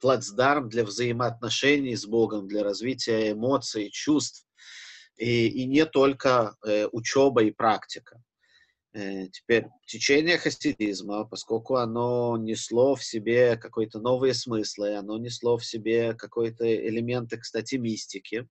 [0.00, 4.46] плацдарм для взаимоотношений с Богом, для развития эмоций, чувств.
[5.16, 8.22] И, и не только э, учеба и практика.
[8.92, 16.14] Теперь течение хасидизма, поскольку оно несло в себе какие-то новые смыслы, оно несло в себе
[16.14, 18.48] какие-то элементы, кстати, мистики,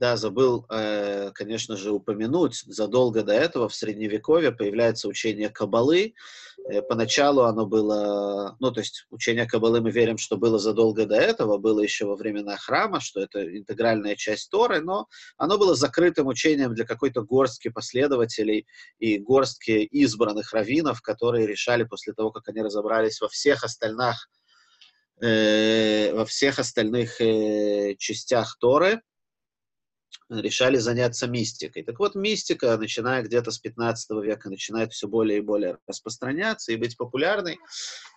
[0.00, 6.14] да, забыл, э, конечно же, упомянуть, задолго до этого в Средневековье появляется учение Кабалы.
[6.68, 11.14] Э, поначалу оно было, ну, то есть учение Кабалы мы верим, что было задолго до
[11.14, 16.26] этого, было еще во времена храма, что это интегральная часть Торы, но оно было закрытым
[16.26, 18.66] учением для какой-то горстки последователей
[18.98, 24.28] и горстки избранных раввинов, которые решали после того, как они разобрались во всех остальных,
[25.20, 29.00] э, во всех остальных э, частях Торы,
[30.30, 31.82] решали заняться мистикой.
[31.82, 36.76] Так вот, мистика, начиная где-то с 15 века, начинает все более и более распространяться и
[36.76, 37.58] быть популярной.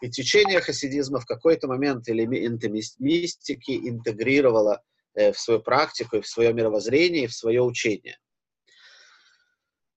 [0.01, 4.81] И течение хасидизма в какой-то момент элементы мистики интегрировало
[5.13, 8.17] э, в свою практику, в свое мировоззрение, в свое учение.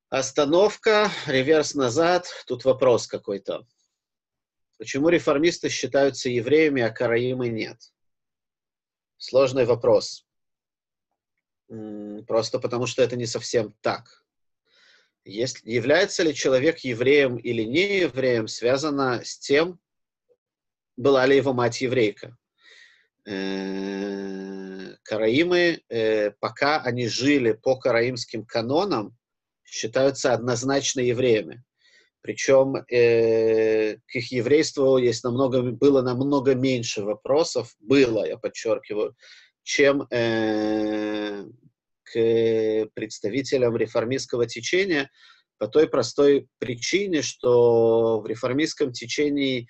[0.08, 2.26] Остановка, реверс назад.
[2.46, 3.64] Тут вопрос какой-то.
[4.76, 7.78] Почему реформисты считаются евреями, а караимы нет?
[9.18, 10.26] Сложный вопрос.
[12.26, 14.24] Просто потому, что это не совсем так.
[15.24, 19.78] Есть, является ли человек евреем или не евреем, связано с тем,
[20.96, 22.36] была ли его мать еврейка.
[23.26, 29.16] Э, караимы, э, пока они жили по караимским канонам,
[29.64, 31.62] считаются однозначно евреями.
[32.22, 39.14] Причем э, к их еврейству есть намного, было намного меньше вопросов, было, я подчеркиваю,
[39.62, 41.39] чем э,
[42.12, 45.10] представителям реформистского течения
[45.58, 49.68] по той простой причине, что в реформистском течении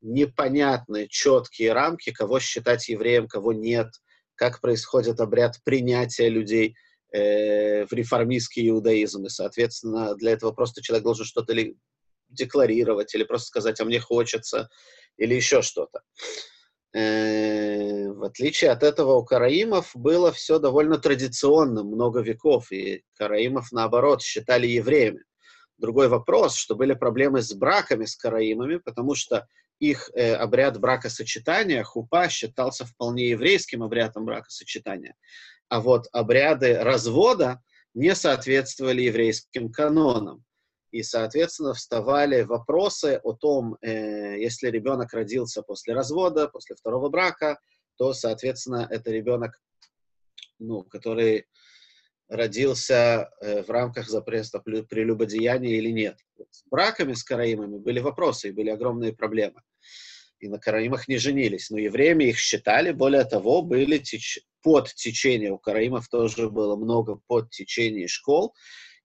[0.00, 3.88] непонятны четкие рамки, кого считать евреем, кого нет,
[4.34, 6.74] как происходит обряд принятия людей
[7.12, 9.26] э, в реформистский иудаизм.
[9.26, 11.54] И, соответственно, для этого просто человек должен что-то
[12.28, 14.68] декларировать, или просто сказать, а мне хочется,
[15.16, 16.02] или еще что-то.
[16.94, 23.72] Э, в отличие от этого у караимов было все довольно традиционно, много веков, и караимов,
[23.72, 25.24] наоборот, считали евреями.
[25.76, 29.46] Другой вопрос, что были проблемы с браками с караимами, потому что
[29.78, 35.14] их э, обряд бракосочетания, хупа, считался вполне еврейским обрядом бракосочетания.
[35.68, 37.62] А вот обряды развода
[37.94, 40.44] не соответствовали еврейским канонам.
[40.90, 47.58] И, соответственно, вставали вопросы о том, э, если ребенок родился после развода, после второго брака,
[47.96, 49.60] то, соответственно, это ребенок,
[50.58, 51.46] ну, который
[52.28, 56.18] родился э, в рамках запрета прелюбодеяния или нет.
[56.50, 59.62] С браками с караимами были вопросы и были огромные проблемы.
[60.38, 61.70] И на караимах не женились.
[61.70, 62.92] Но евреями их считали.
[62.92, 64.40] Более того, были теч...
[64.62, 65.50] под течение.
[65.50, 68.54] У караимов тоже было много под течений школ.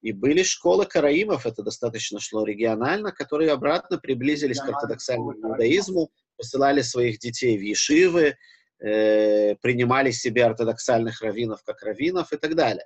[0.03, 6.81] И были школы караимов, это достаточно шло регионально, которые обратно приблизились к ортодоксальному иудаизму, посылали
[6.81, 8.35] своих детей в ешивы,
[8.79, 12.85] э, принимали себе ортодоксальных раввинов как раввинов и так далее.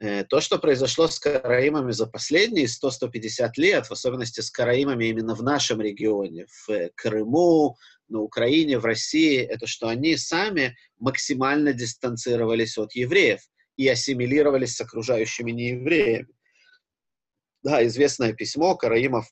[0.00, 5.34] Э, то, что произошло с караимами за последние 100-150 лет, в особенности с караимами именно
[5.34, 7.76] в нашем регионе, в Крыму,
[8.08, 13.42] на Украине, в России, это что они сами максимально дистанцировались от евреев
[13.76, 16.28] и ассимилировались с окружающими неевреями.
[17.62, 19.26] Да, известное письмо Караимов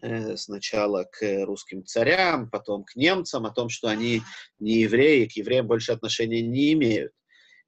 [0.00, 4.22] э, сначала к русским царям, потом к немцам о том, что они
[4.58, 7.12] не евреи, к евреям больше отношения не имеют.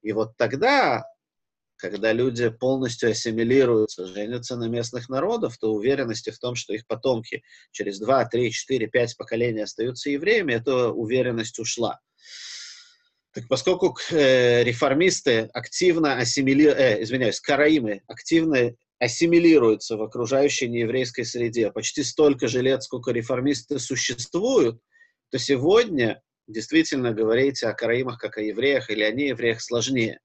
[0.02, 1.04] И вот тогда,
[1.76, 7.42] когда люди полностью ассимилируются, женятся на местных народов, то уверенности в том, что их потомки
[7.72, 11.98] через 2, 3, 4, 5 поколений остаются евреями, эта уверенность ушла.
[13.38, 21.70] Так поскольку э, реформисты активно ассимилируют, э, извиняюсь, караимы активно ассимилируются в окружающей нееврейской среде
[21.70, 24.80] почти столько же лет, сколько реформисты существуют,
[25.30, 30.18] то сегодня действительно говорить о караимах как о евреях или о неевреях сложнее.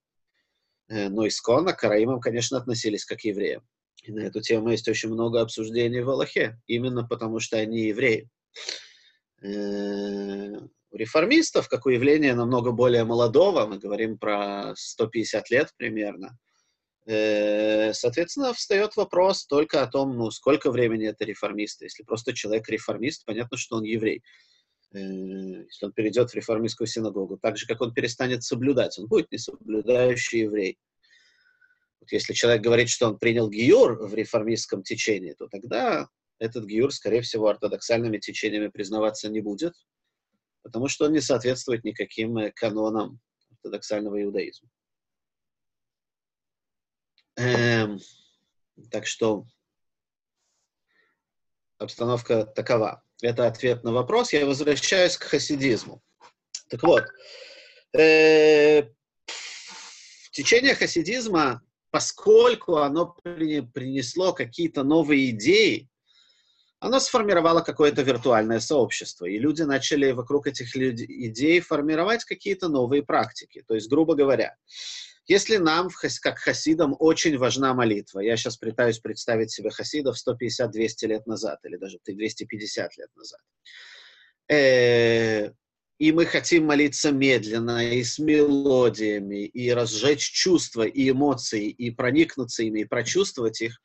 [0.89, 3.61] Э, но исконно к караимам, конечно, относились как к евреям.
[4.01, 8.27] И на эту тему есть очень много обсуждений в Аллахе, именно потому что они евреи.
[10.93, 16.37] Реформистов, как у явления намного более молодого, мы говорим про 150 лет примерно,
[17.07, 21.85] э, соответственно, встает вопрос только о том, ну, сколько времени это реформисты.
[21.85, 24.21] Если просто человек реформист, понятно, что он еврей.
[24.93, 29.31] Э, если он перейдет в реформистскую синагогу, так же, как он перестанет соблюдать, он будет
[29.31, 30.77] несоблюдающий еврей.
[31.99, 36.93] Вот если человек говорит, что он принял гиюр в реформистском течении, то тогда этот гиюр,
[36.93, 39.73] скорее всего, ортодоксальными течениями признаваться не будет,
[40.63, 43.19] потому что он не соответствует никаким э, канонам
[43.51, 44.69] ортодоксального иудаизма.
[47.35, 47.99] Эм,
[48.91, 49.45] Так что
[51.77, 53.03] обстановка такова.
[53.21, 54.33] Это ответ на вопрос.
[54.33, 56.01] Я возвращаюсь к хасидизму.
[56.69, 57.05] Так вот,
[57.97, 58.89] э,
[60.31, 61.61] течение хасидизма,
[61.91, 65.89] поскольку оно принесло какие-то новые идеи,
[66.83, 73.63] оно сформировало какое-то виртуальное сообщество, и люди начали вокруг этих идей формировать какие-то новые практики.
[73.65, 74.57] То есть, грубо говоря,
[75.25, 75.89] если нам,
[76.21, 81.77] как хасидам, очень важна молитва, я сейчас пытаюсь представить себе хасидов 150-200 лет назад, или
[81.77, 83.39] даже 250 лет назад,
[84.49, 85.51] э,
[85.99, 92.63] и мы хотим молиться медленно, и с мелодиями, и разжечь чувства, и эмоции, и проникнуться
[92.63, 93.79] ими, и прочувствовать их,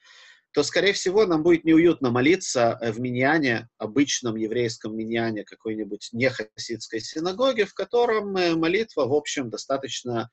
[0.58, 7.62] то, скорее всего, нам будет неуютно молиться в миньяне, обычном еврейском миньяне какой-нибудь нехасидской синагоги,
[7.62, 10.28] в котором э, молитва, в общем, достаточно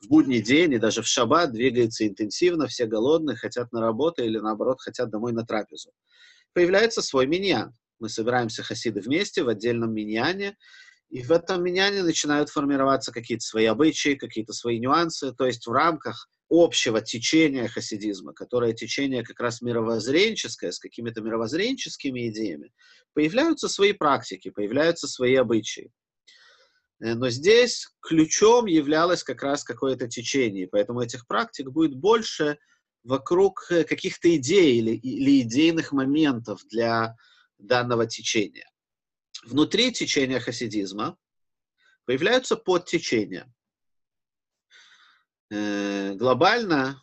[0.00, 4.38] в будний день и даже в шаббат двигается интенсивно, все голодные, хотят на работу или,
[4.38, 5.90] наоборот, хотят домой на трапезу.
[6.52, 7.74] Появляется свой миньян.
[7.98, 10.56] Мы собираемся хасиды вместе в отдельном миньяне,
[11.10, 15.32] и в этом меняне начинают формироваться какие-то свои обычаи, какие-то свои нюансы.
[15.32, 22.28] То есть в рамках общего течения хасидизма, которое течение как раз мировоззренческое, с какими-то мировоззренческими
[22.28, 22.72] идеями,
[23.14, 25.90] появляются свои практики, появляются свои обычаи.
[27.00, 32.58] Э, но здесь ключом являлось как раз какое-то течение, поэтому этих практик будет больше
[33.02, 37.16] вокруг э, каких-то идей или, или идейных моментов для
[37.58, 38.70] данного течения.
[39.44, 41.16] Внутри течения хасидизма
[42.06, 43.52] появляются подтечения.
[45.54, 47.00] Э, глобально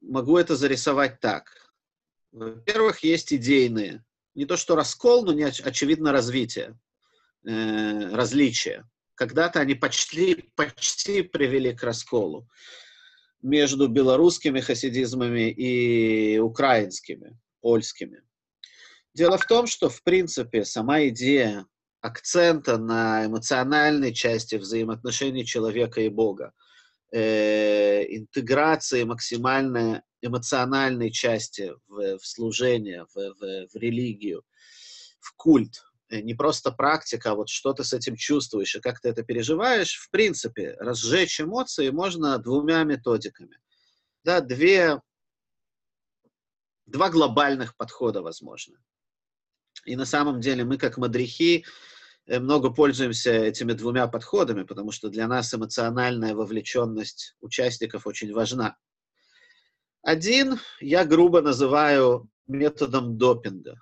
[0.00, 1.72] могу это зарисовать так.
[2.32, 4.04] Во-первых, есть идейные.
[4.34, 6.76] Не то что раскол, но не оч- очевидно развитие,
[7.46, 8.88] э, различия.
[9.14, 12.48] Когда-то они почти, почти привели к расколу
[13.40, 18.24] между белорусскими хасидизмами и украинскими, польскими.
[19.14, 21.66] Дело в том, что, в принципе, сама идея
[22.00, 26.52] акцента на эмоциональной части взаимоотношений человека и Бога,
[27.12, 34.44] э, интеграции максимальной эмоциональной части в, в служение, в, в, в религию,
[35.18, 39.00] в культ, э, не просто практика, а вот что ты с этим чувствуешь и как
[39.00, 43.58] ты это переживаешь, в принципе, разжечь эмоции можно двумя методиками.
[44.22, 45.00] Да, две,
[46.86, 48.78] два глобальных подхода возможно.
[49.86, 51.64] И на самом деле мы, как мадрихи,
[52.26, 58.76] много пользуемся этими двумя подходами, потому что для нас эмоциональная вовлеченность участников очень важна.
[60.02, 63.78] Один я грубо называю методом допинга.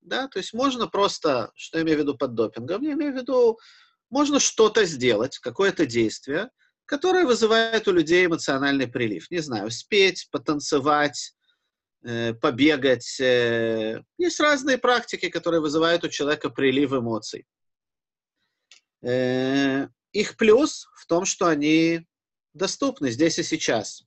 [0.00, 2.82] Да, то есть можно просто, что я имею в виду под допингом?
[2.82, 3.58] Я имею в виду,
[4.10, 6.50] можно что-то сделать, какое-то действие,
[6.84, 9.30] которое вызывает у людей эмоциональный прилив.
[9.30, 11.41] Не знаю, спеть, потанцевать, Э,
[12.34, 13.20] побегать.
[13.20, 17.46] Э, есть разные практики, которые вызывают у человека прилив эмоций.
[19.02, 22.06] Э, их плюс в том, что они
[22.54, 24.04] доступны здесь и сейчас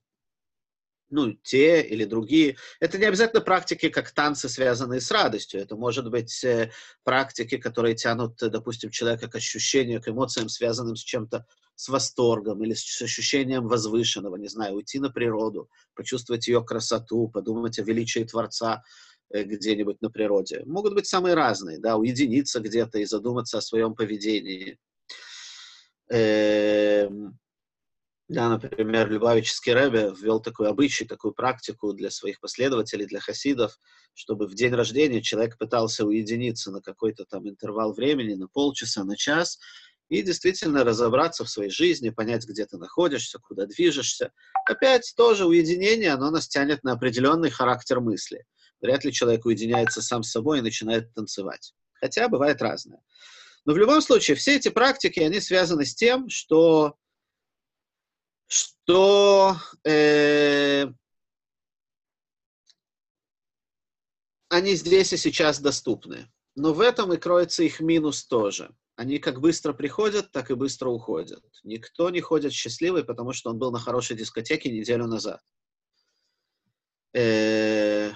[1.16, 2.56] ну, те или другие.
[2.78, 5.62] Это не обязательно практики, как танцы, связанные с радостью.
[5.62, 6.70] Это может быть э,
[7.04, 12.74] практики, которые тянут, допустим, человека к ощущению, к эмоциям, связанным с чем-то, с восторгом или
[12.74, 18.82] с ощущением возвышенного, не знаю, уйти на природу, почувствовать ее красоту, подумать о величии Творца
[19.30, 20.64] э, где-нибудь на природе.
[20.66, 24.78] Могут быть самые разные, да, уединиться где-то и задуматься о своем поведении.
[26.10, 27.38] Эм
[28.28, 33.78] да, например, Любавический Рэбе ввел такой обычай, такую практику для своих последователей, для хасидов,
[34.14, 39.16] чтобы в день рождения человек пытался уединиться на какой-то там интервал времени, на полчаса, на
[39.16, 39.58] час,
[40.08, 44.32] и действительно разобраться в своей жизни, понять, где ты находишься, куда движешься.
[44.68, 48.44] Опять тоже уединение, оно нас тянет на определенный характер мысли.
[48.80, 51.74] Вряд ли человек уединяется сам с собой и начинает танцевать.
[51.94, 53.00] Хотя бывает разное.
[53.64, 56.96] Но в любом случае, все эти практики, они связаны с тем, что
[58.46, 60.86] что э,
[64.48, 66.30] они здесь и сейчас доступны.
[66.54, 68.74] Но в этом и кроется их минус тоже.
[68.94, 71.44] Они как быстро приходят, так и быстро уходят.
[71.64, 75.42] Никто не ходит счастливый, потому что он был на хорошей дискотеке неделю назад.
[77.14, 78.12] Э,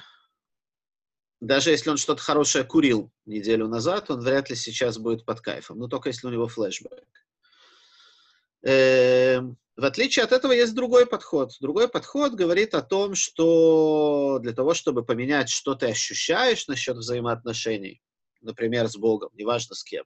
[1.41, 5.78] даже если он что-то хорошее курил неделю назад, он вряд ли сейчас будет под кайфом.
[5.78, 7.05] Но только если у него флешбэк.
[8.62, 9.41] Э,
[9.81, 11.53] в отличие от этого есть другой подход.
[11.61, 18.03] Другой подход говорит о том, что для того, чтобы поменять, что ты ощущаешь насчет взаимоотношений,
[18.43, 20.05] например, с Богом, неважно с кем,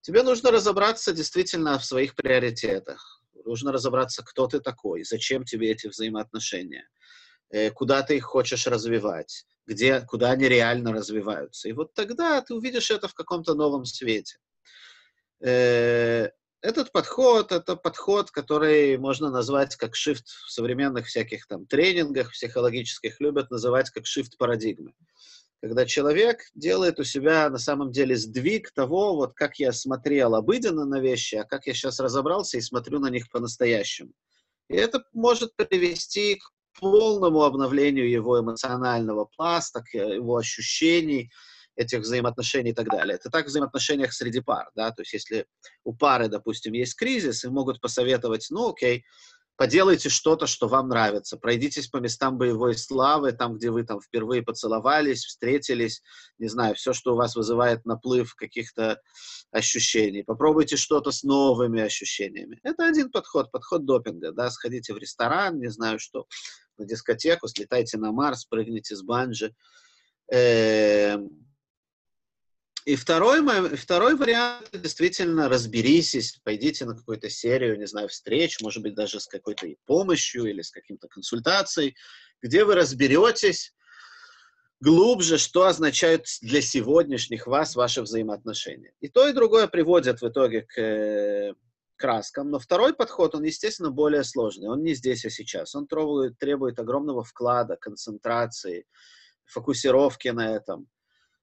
[0.00, 3.22] тебе нужно разобраться действительно в своих приоритетах.
[3.44, 6.88] Нужно разобраться, кто ты такой, зачем тебе эти взаимоотношения.
[7.50, 11.68] э, куда ты их хочешь развивать, где, куда они реально развиваются.
[11.68, 14.38] И вот тогда ты увидишь это в каком-то новом свете.
[16.62, 23.18] Этот подход, это подход, который можно назвать как shift в современных всяких там тренингах психологических,
[23.18, 24.92] любят называть как shift парадигмы.
[25.62, 30.84] Когда человек делает у себя на самом деле сдвиг того, вот как я смотрел обыденно
[30.84, 34.12] на вещи, а как я сейчас разобрался и смотрю на них по-настоящему.
[34.68, 41.30] И это может привести к полному обновлению его эмоционального пласта, к его ощущений,
[41.80, 43.16] этих взаимоотношений и так далее.
[43.16, 45.46] Это так в взаимоотношениях среди пар, да, то есть если
[45.82, 49.04] у пары, допустим, есть кризис, и могут посоветовать, ну, окей,
[49.56, 54.42] поделайте что-то, что вам нравится, пройдитесь по местам боевой славы, там, где вы там впервые
[54.42, 56.02] поцеловались, встретились,
[56.38, 59.00] не знаю, все, что у вас вызывает наплыв каких-то
[59.50, 60.22] ощущений.
[60.22, 62.60] Попробуйте что-то с новыми ощущениями.
[62.62, 66.26] Это один подход, подход допинга, да, сходите в ресторан, не знаю что,
[66.76, 69.54] на дискотеку, слетайте на Марс, прыгните с банджи.
[72.86, 78.94] И второй, второй вариант, действительно, разберитесь, пойдите на какую-то серию, не знаю, встреч, может быть,
[78.94, 81.94] даже с какой-то помощью или с каким-то консультацией,
[82.42, 83.74] где вы разберетесь
[84.80, 88.94] глубже, что означают для сегодняшних вас ваши взаимоотношения.
[89.00, 91.54] И то, и другое приводит в итоге к э,
[91.96, 94.70] краскам, но второй подход, он, естественно, более сложный.
[94.70, 95.74] Он не здесь, а сейчас.
[95.74, 98.86] Он требует, требует огромного вклада, концентрации,
[99.44, 100.88] фокусировки на этом–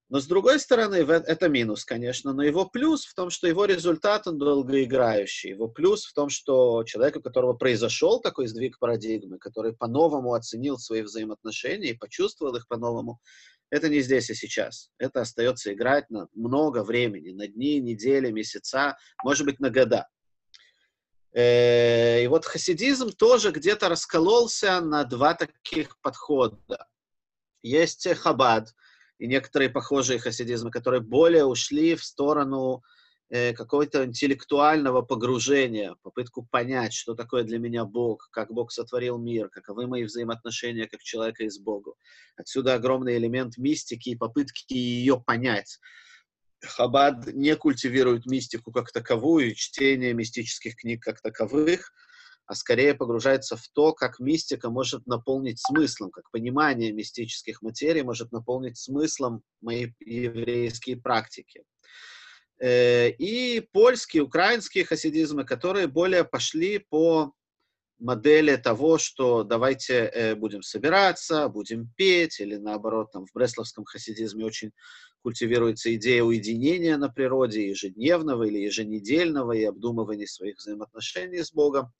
[0.10, 4.26] но с другой стороны, это минус, конечно, но его плюс в том, что его результат,
[4.26, 5.49] он долгоиграющий.
[5.49, 10.78] Его плюс в том, что человек, у которого произошел такой сдвиг парадигмы, который по-новому оценил
[10.78, 13.20] свои взаимоотношения и почувствовал их по-новому,
[13.70, 14.91] это не здесь и сейчас.
[14.97, 20.08] Это остается играть на много времени, на дни, недели, месяца, может быть, на года.
[21.34, 26.88] Э, и вот хасидизм тоже где-то раскололся на два таких подхода.
[27.62, 28.70] Есть хабад—
[29.20, 32.84] и некоторые похожие хасидизмы, которые более ушли в сторону
[33.30, 39.49] э, какого-то интеллектуального погружения, попытку понять, что такое для меня Бог, как Бог сотворил мир,
[39.49, 41.93] каковы мои взаимоотношения как человека и с Богом.
[42.36, 45.80] Отсюда огромный элемент мистики и попытки ее понять.
[46.63, 51.91] Хабад не культивирует мистику как таковую, чтение мистических книг как таковых,
[52.48, 58.32] а скорее погружается в то, как мистика может наполнить смыслом, как понимание мистических материй может
[58.32, 61.64] наполнить смыслом мои еврейские практики.
[62.60, 67.34] Э, и польские, украинские хасидизмы, которые более пошли по
[68.00, 74.45] модели того, что давайте э, будем собираться, будем петь, или наоборот, там в бресловском хасидизме
[74.45, 74.72] очень
[75.22, 81.91] культивируется идея уединения на природе, ежедневного или еженедельного и обдумывания своих взаимоотношений с Богом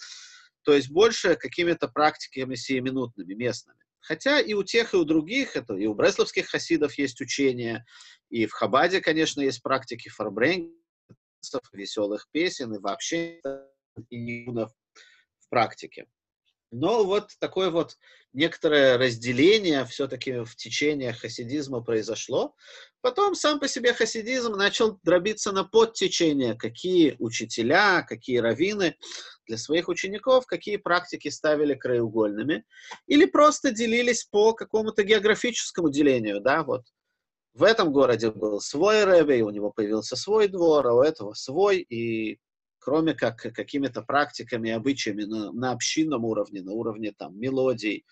[0.68, 3.80] то есть больше какими-то практиками сиюминутными, местными.
[4.02, 7.86] Хотя и у тех, и у других, это и у бресловских хасидов есть учения,
[8.30, 10.74] и в Хабаде, конечно, есть практики фарбренцев,
[11.72, 13.42] веселых песен, и вообще
[14.10, 14.70] и в
[15.50, 16.08] практике.
[16.72, 17.98] Но вот такое вот
[18.34, 22.56] некоторое разделение все-таки в течение хасидизма произошло.
[23.00, 28.98] Потом сам по себе хасидизм начал дробиться на подтечения, какие учителя, какие раввины
[29.48, 32.66] для своих учеников, какие практики ставили краеугольными,
[33.08, 36.84] или просто делились по какому-то географическому делению, да, вот
[37.54, 41.80] в этом городе был свой рэбби, у него появился свой двор, а у этого свой,
[41.80, 42.40] и
[42.78, 48.06] кроме как какими-то практиками, обычаями на, на общинном уровне, на уровне там мелодий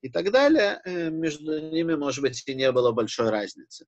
[0.00, 3.86] и так далее, э, между ними, может быть, и не было большой разницы.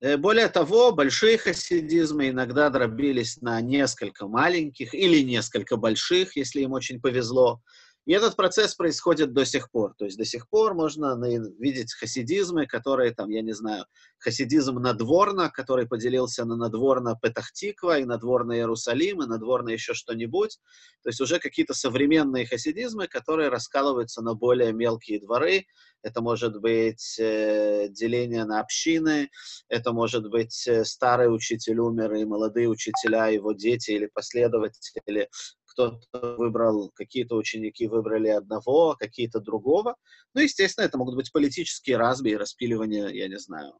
[0.00, 6.72] Э, более того, большие хасидизмы иногда дробились на несколько маленьких или несколько больших, если им
[6.72, 7.60] очень повезло.
[8.06, 9.94] И этот процесс происходит до сих пор.
[9.96, 11.18] То есть до сих пор можно
[11.58, 13.84] видеть хасидизмы, которые там, я не знаю,
[14.18, 20.58] хасидизм надворно, который поделился на надворно Петахтиква и надворно Иерусалим, и надворно еще что-нибудь.
[21.02, 25.66] То есть уже какие-то современные хасидизмы, которые раскалываются на более мелкие дворы.
[26.02, 29.28] Это может быть э, деление на общины,
[29.68, 35.28] это может быть э, старый учитель умер, и молодые учителя, его дети или последователи
[35.70, 39.96] кто-то выбрал, какие-то ученики выбрали одного, какие-то другого.
[40.34, 43.74] Ну, естественно, это могут быть политические разбии, распиливание, я не знаю,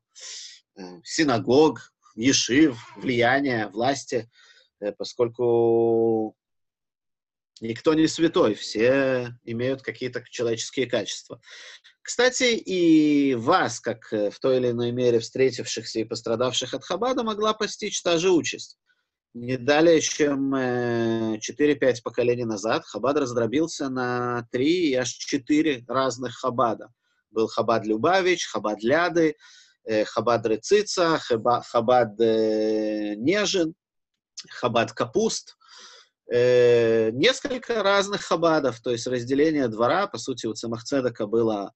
[1.04, 4.30] синагог, ешив, влияние, власти,
[4.80, 6.36] э, поскольку
[7.60, 11.40] никто не святой, все имеют какие-то человеческие качества.
[12.02, 17.22] Кстати, и вас, как э, в той или иной мере встретившихся и пострадавших от Хабада,
[17.22, 18.78] могла постичь та же участь.
[19.34, 26.34] Не далее, чем 4-5 э, поколений назад, Хабад раздробился на три и аж четыре разных
[26.36, 26.92] Хабада.
[27.30, 29.36] Был Хабад Любавич, Хабад Ляды,
[29.84, 33.74] э, Хабад Рыцица, Хабад Нежин,
[34.48, 35.56] Хабад Капуст.
[36.28, 41.72] Несколько разных Хабадов, то есть разделение двора, по сути, у Цемахцедака было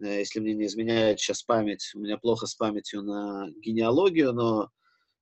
[0.00, 4.70] если мне не изменяет сейчас память, у меня плохо с памятью на генеалогию, но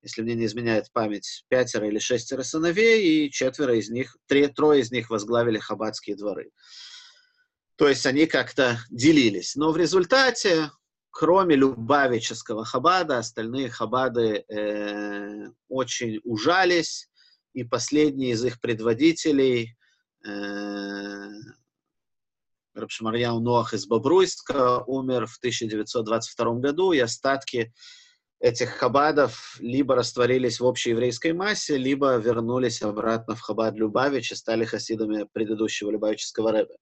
[0.06, 4.80] если мне не изменяет память, пятеро или шестеро сыновей, и четверо из них, три, трое
[4.80, 6.52] из них возглавили хаббатские дворы.
[7.74, 9.56] То есть они как-то делились.
[9.56, 10.70] Но в результате,
[11.10, 17.10] кроме Любавического хабада, остальные хабады э, очень ужались,
[17.52, 19.76] и последний из их предводителей,
[20.24, 21.30] э,
[22.74, 27.72] Рабшмарьяу Ноах из Бобруйска, умер в 1922 году, и остатки
[28.40, 34.34] этих хабадов либо растворились в общей еврейской массе, либо вернулись обратно в хабад Любавич и
[34.34, 36.76] стали хасидами предыдущего Любавического рэба.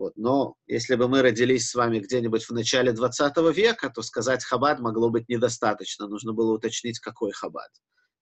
[0.00, 0.14] Вот.
[0.16, 4.80] Но если бы мы родились с вами где-нибудь в начале 20 века, то сказать хабад
[4.80, 6.06] могло быть недостаточно.
[6.06, 7.68] Нужно было уточнить, какой хабад.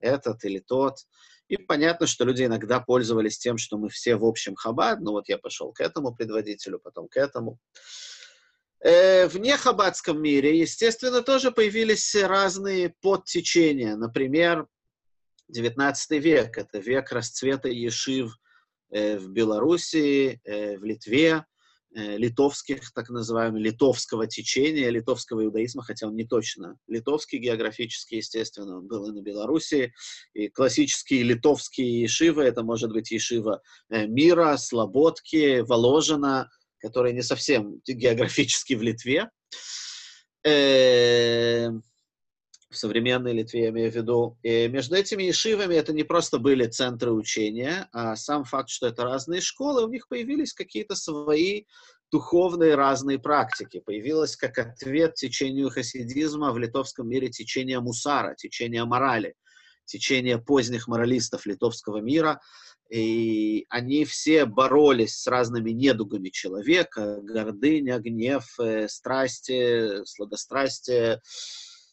[0.00, 0.96] Этот или тот.
[1.46, 5.00] И понятно, что люди иногда пользовались тем, что мы все в общем хабад.
[5.00, 7.58] Ну вот я пошел к этому предводителю, потом к этому.
[8.80, 13.96] Э, в нехабадском мире, естественно, тоже появились разные подтечения.
[13.96, 14.68] Например,
[15.52, 18.36] XIX век— это век расцвета ешив
[18.90, 21.44] э, в Белоруссии, э, в Литве,
[21.90, 28.86] литовских, так называемого, литовского течения, литовского иудаизма, хотя он не точно литовский географически, естественно, он
[28.86, 29.94] был и на Белоруссии.
[30.34, 36.50] И классические литовские ешивы, это может быть ешива Мира, Слободки, Воложина,
[36.80, 39.30] который не совсем географически в Литве.
[40.44, 41.70] Э,
[42.70, 44.38] в современной Литве, я имею в виду.
[44.42, 49.04] И между этими ишивами это не просто были центры учения, а сам факт, что это
[49.04, 51.64] разные школы, у них появились какие-то свои
[52.10, 53.80] духовные разные практики.
[53.80, 59.34] Появилось как ответ течению хасидизма в литовском мире течение мусара, течение морали,
[59.88, 62.40] течение поздних моралистов литовского мира–
[62.90, 71.20] и они все боролись с разными недугами человека, гордыня, гнев, э, страсти, сладострастие,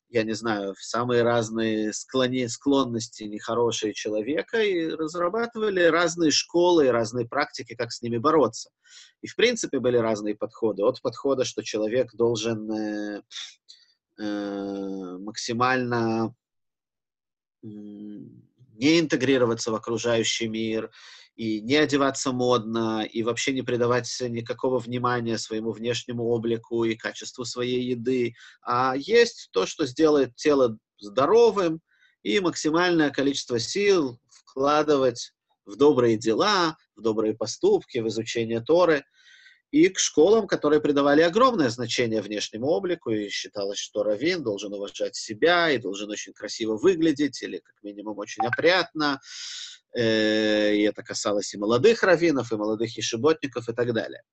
[0.08, 7.76] я не знаю, самые разные склони, склонности нехорошие человека, и разрабатывали разные школы, разные практики,
[7.76, 8.70] как с ними бороться.
[9.22, 10.84] И, в принципе, были разные подходы.
[10.84, 13.22] От подхода, что человек должен э,
[14.20, 16.34] э, максимально
[17.66, 20.92] не интегрироваться в окружающий мир,
[21.36, 27.44] и не одеваться модно, и вообще не придавать никакого внимания своему внешнему облику и качеству
[27.44, 31.82] своей еды, а есть то, что сделает тело здоровым,
[32.24, 35.34] и максимальное количество сил вкладывать
[35.66, 39.04] в добрые дела, в добрые поступки, в изучение Торы–
[39.76, 45.18] и к школам, которые придавали огромное значение внешнему облику, и считалось, что раввин должен уважать
[45.18, 49.20] себя и должен очень красиво выглядеть, или как минимум очень опрятно.
[49.94, 54.24] Э, и это касалось и молодых раввинов, и молодых ешеботников, и так далее.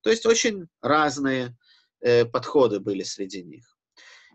[0.00, 1.56] То есть очень разные
[2.00, 3.76] э, подходы были среди них.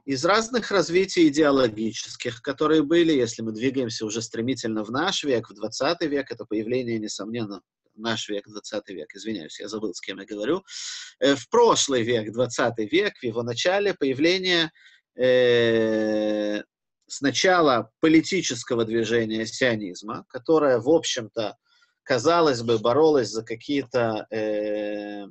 [0.05, 5.55] Из разных развитий идеологических, которые были, если мы двигаемся уже стремительно в наш век, в
[5.55, 7.61] 20 век, это появление, несомненно,
[7.95, 10.63] наш век, 20 век, извиняюсь, я забыл, с кем я говорю,
[11.19, 14.71] э, в прошлый век, 20 век, в его начале появление
[15.15, 16.61] э,
[17.07, 21.57] сначала политического движения сионизма, которое, в общем-то,
[22.03, 24.27] казалось бы, боролось за какие-то...
[24.31, 25.25] Э,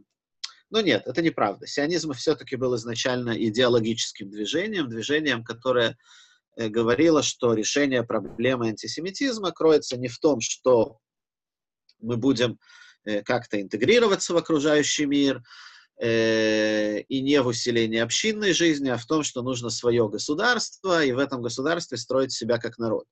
[0.70, 1.66] но нет, это неправда.
[1.66, 5.98] Сионизм все-таки был изначально идеологическим движением, движением, которое
[6.56, 10.98] э, говорило, что решение проблемы антисемитизма кроется не в том, что
[12.02, 12.58] мы будем
[13.04, 15.42] э, как-то интегрироваться в окружающий мир,
[16.00, 21.12] э, и не в усилении общинной жизни, а в том, что нужно свое государство, и
[21.12, 23.06] в этом государстве строить себя как народ.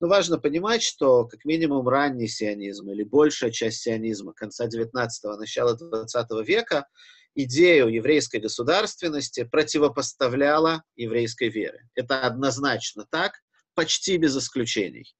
[0.00, 5.74] Но важно понимать, что как минимум ранний сионизм или большая часть сионизма конца 19-го, начала
[5.74, 6.86] 20 века
[7.34, 11.88] идею еврейской государственности противопоставляла еврейской вере.
[11.94, 13.40] Это однозначно так,
[13.74, 15.14] почти без исключений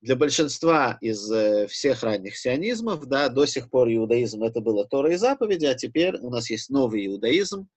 [0.00, 5.12] для большинства из э, всех ранних сионизмов, да, до сих пор иудаизм это было Тора
[5.12, 7.68] и заповеди, а теперь у нас есть новый иудаизм,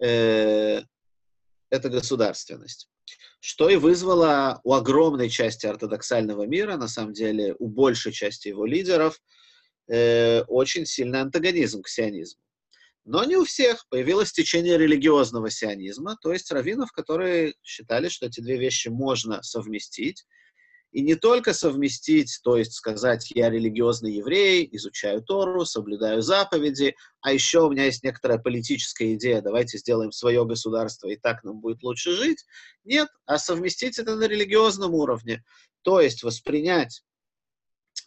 [0.00, 0.82] э,
[1.70, 2.88] это государственность.
[3.40, 8.66] Что и вызвало у огромной части ортодоксального мира, на самом деле у большей части его
[8.66, 9.20] лидеров,
[9.88, 12.40] э, очень сильный антагонизм к сионизму.
[13.04, 13.86] Но не у всех.
[13.88, 20.26] Появилось течение религиозного сионизма, то есть раввинов, которые считали, что эти две вещи можно совместить,
[20.92, 27.32] И не только совместить, то есть сказать, я религиозный еврей, изучаю Тору, соблюдаю заповеди, а
[27.32, 31.82] еще у меня есть некоторая политическая идея, давайте сделаем свое государство, и так нам будет
[31.82, 32.44] лучше жить.
[32.84, 35.44] Нет, а совместить это на религиозном уровне,
[35.82, 37.02] то есть воспринять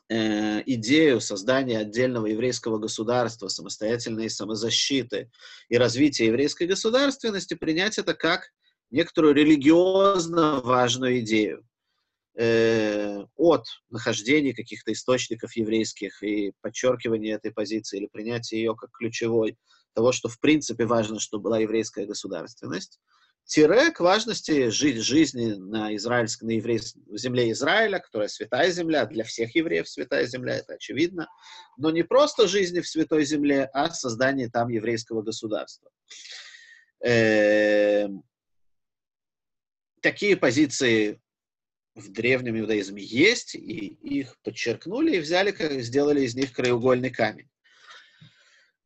[0.10, 5.30] э, идею создания отдельного еврейского государства, самостоятельной самозащиты
[5.68, 8.50] и развития еврейской государственности, принять это как
[8.90, 11.69] некоторую религиозно важную идею
[12.38, 19.58] э, от нахождения каких-то источников еврейских и подчеркивания этой позиции или принятия ее как ключевой,
[19.94, 23.00] того, что в принципе важно, чтобы была еврейская государственность,
[23.50, 29.24] тире к важности жить, жизни на, израильской, на еврейс, земле Израиля, которая святая земля, для
[29.24, 31.28] всех евреев святая земля, это очевидно,
[31.78, 35.90] но не просто жизни в святой земле, а создание там еврейского государства.
[37.04, 38.08] Э,
[40.02, 41.20] такие позиции
[41.96, 47.50] в древнем иудаизме есть, и их подчеркнули и взяли, сделали из них краеугольный камень.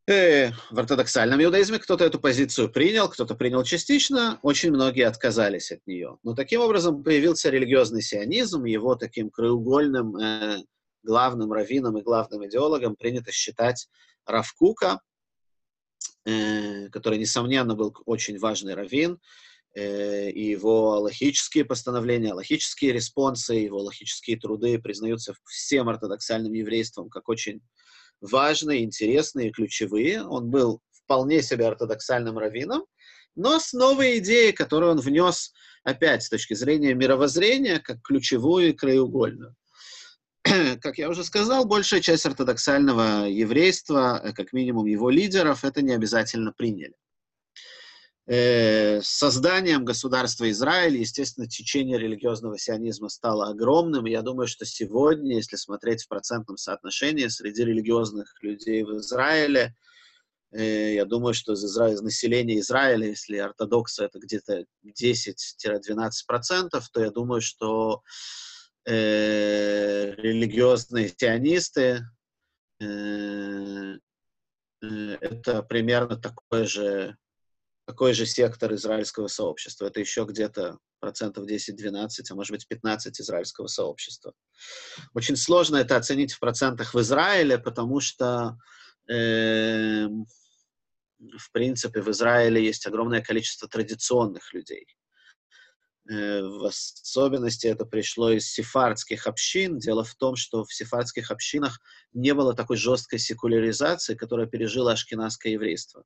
[0.05, 5.85] Э, в ортодоксальном иудаизме кто-то эту позицию принял, кто-то принял частично, очень многие отказались от
[5.87, 6.17] нее.
[6.23, 10.63] Но таким образом появился религиозный сионизм, его таким краеугольным э,
[11.03, 13.87] главным раввином и главным идеологом принято считать
[14.25, 14.99] Равкука,
[16.25, 19.19] э, который, несомненно, был очень важный раввин,
[19.75, 27.61] и его логические постановления, логические респонсы, его логические труды признаются всем ортодоксальным еврейством как очень
[28.21, 30.23] важные, интересные, ключевые.
[30.23, 32.85] Он был вполне себе ортодоксальным раввином,
[33.35, 35.53] но с новой идеей, которую он внес
[35.83, 39.55] опять с точки зрения мировоззрения, как ключевую и краеугольную.
[40.81, 45.93] Как я уже сказал, большая часть ортодоксального еврейства, э, как минимум его лидеров, это не
[45.93, 46.95] обязательно приняли.
[48.25, 54.05] Э, с созданием государства Израиль, естественно, течение религиозного сионизма стало огромным.
[54.05, 59.75] я думаю, что сегодня, если смотреть в процентном соотношении среди религиозных людей в Израиле,
[60.51, 61.91] э, я думаю, что из, Изра...
[61.91, 68.03] из населения Израиля, если ортодоксы это где-то 10-12%, то я думаю, что
[68.85, 72.05] э, религиозные сионисты
[72.79, 73.97] э,
[74.81, 77.17] э, это примерно такое же
[77.85, 79.87] такой же сектор израильского сообщества.
[79.87, 84.33] Это еще где-то процентов 10-12, а может быть 15 израильского сообщества.
[85.13, 88.57] Очень сложно это оценить в процентах в Израиле, потому что
[89.09, 94.85] э, в принципе в Израиле есть огромное количество традиционных людей.
[96.09, 99.77] Э, в особенности это пришло из сефардских общин.
[99.79, 101.79] Дело в том, что в сефардских общинах
[102.13, 106.03] не было такой жесткой секуляризации, которая пережила ашкенадское еврейство.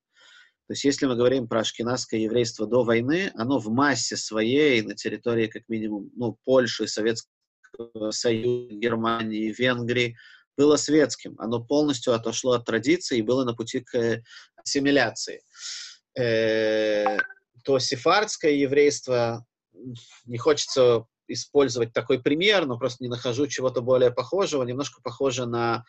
[0.67, 4.95] То есть если мы говорим про ашкенадское еврейство до войны, оно в массе своей на
[4.95, 10.17] территории как минимум ну, Польши, Советского Союза, Германии, Венгрии
[10.57, 11.35] было светским.
[11.39, 14.21] Оно полностью отошло от традиции и было на пути к
[14.57, 15.41] ассимиляции.
[16.17, 17.17] Э,
[17.63, 19.45] то сефардское еврейство,
[20.25, 25.85] не хочется использовать такой пример, но просто не нахожу чего-то более похожего, немножко похоже на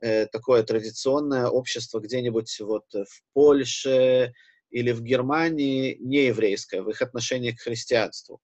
[0.00, 4.32] э, такое традиционное общество где-нибудь вот в Польше
[4.70, 8.40] или в Германии не еврейское в их отношении к христианству.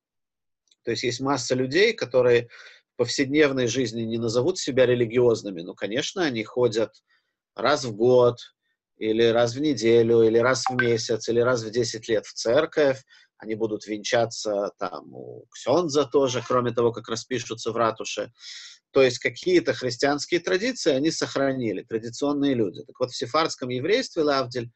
[0.84, 2.48] То есть есть масса людей, которые
[2.94, 6.92] в повседневной жизни не назовут себя религиозными, но, конечно, они ходят
[7.54, 8.38] раз в год,
[9.02, 13.02] или раз в неделю, или раз в месяц, или раз в 10 лет в церковь,
[13.42, 18.32] они будут венчаться там у Ксенза тоже, кроме того, как распишутся в ратуше.
[18.92, 22.84] То есть какие-то христианские традиции они сохранили, традиционные люди.
[22.84, 24.70] Так вот, в сефардском еврействе Лавдель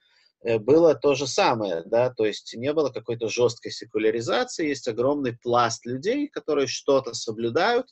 [0.44, 5.36] э, было то же самое, да, то есть не было какой-то жесткой секуляризации, есть огромный
[5.36, 7.86] пласт людей, которые что-то соблюдают,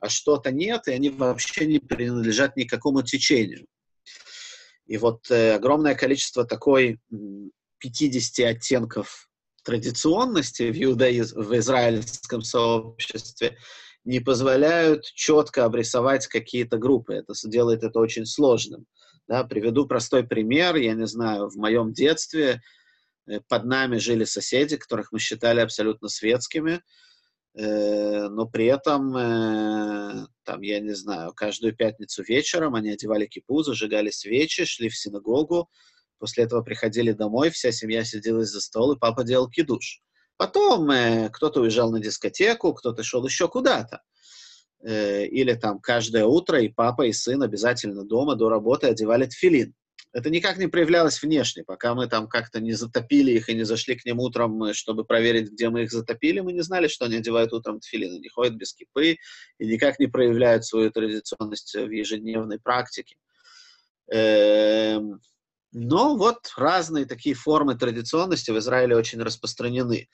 [0.00, 3.66] а что-то нет, и они вообще не принадлежат никакому течению.
[4.86, 6.98] И вот э, огромное количество такой
[7.78, 9.29] 50 оттенков
[9.62, 13.56] традиционности в, иудаизм, в израильском сообществе
[14.04, 17.14] не позволяют четко обрисовать какие-то группы.
[17.14, 18.86] Это делает это очень сложным.
[19.28, 20.76] Да, приведу простой пример.
[20.76, 22.60] Я не знаю, в моем детстве
[23.28, 26.82] э, под нами жили соседи, которых мы считали абсолютно светскими,
[27.54, 33.62] э, но при этом, э, там, я не знаю, каждую пятницу вечером они одевали кипу,
[33.62, 35.70] зажигали свечи, шли в синагогу,
[36.20, 40.00] после этого приходили домой, вся семья сидела за стол, и папа делал кидуш.
[40.36, 44.02] Потом э, кто-то уезжал на дискотеку, кто-то шел еще куда-то.
[44.82, 49.74] Э, или там каждое утро и папа, и сын обязательно дома до работы одевали тфилин.
[50.12, 53.94] Это никак не проявлялось внешне, пока мы там как-то не затопили их и не зашли
[53.94, 57.16] к ним утром, э, чтобы проверить, где мы их затопили, мы не знали, что они
[57.16, 59.18] одевают утром тфилины, не ходят без кипы
[59.58, 63.16] и никак не проявляют свою традиционность в ежедневной практике.
[64.10, 65.20] Эм,
[65.72, 70.08] но вот разные такие формы традиционности в Израиле очень распространены.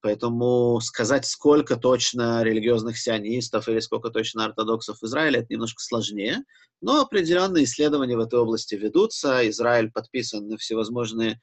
[0.00, 6.44] Поэтому сказать, сколько точно религиозных сионистов или сколько точно ортодоксов в Израиле, это немножко сложнее.
[6.80, 9.48] Но определенные исследования в этой области ведутся.
[9.48, 11.40] Израиль подписан на всевозможные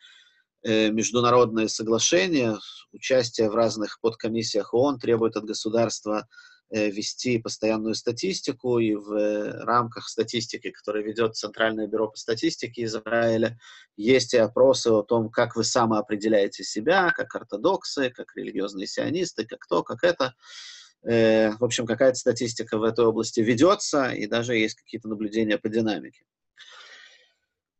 [0.64, 2.60] э, международные соглашения.
[2.92, 6.28] Участие в разных подкомиссиях ООН требует от государства
[6.70, 13.60] вести постоянную статистику, и в э, рамках статистики, которую ведет Центральное бюро по статистике Израиля,
[13.98, 19.66] есть и опросы о том, как вы самоопределяете себя, как ортодоксы, как религиозные сионисты, как
[19.68, 20.36] то, как это.
[21.04, 25.70] Э, в общем, какая-то статистика в этой области ведется, и даже есть какие-то наблюдения по
[25.70, 26.24] динамике.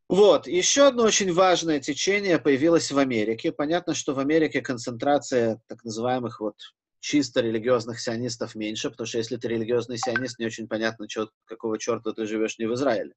[0.08, 3.52] Вот, еще одно очень важное течение появилось в Америке.
[3.52, 6.56] Понятно, что в Америке концентрация так называемых вот
[7.00, 11.78] чисто религиозных сионистов меньше, потому что если ты религиозный сионист, не очень понятно, чё, какого
[11.78, 13.14] черта ты живешь не в Израиле.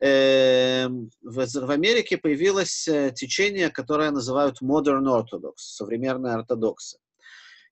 [0.00, 6.98] Эм, в Америке появилось э, течение, которое называют Modern Orthodox, современные ортодоксы.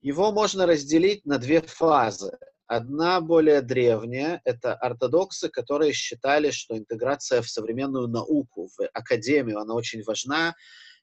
[0.01, 2.39] Его можно разделить на две фазы.
[2.67, 9.75] Одна более древняя— это ортодоксы, которые считали, что интеграция в современную науку, в академию, она
[9.75, 10.55] очень важна,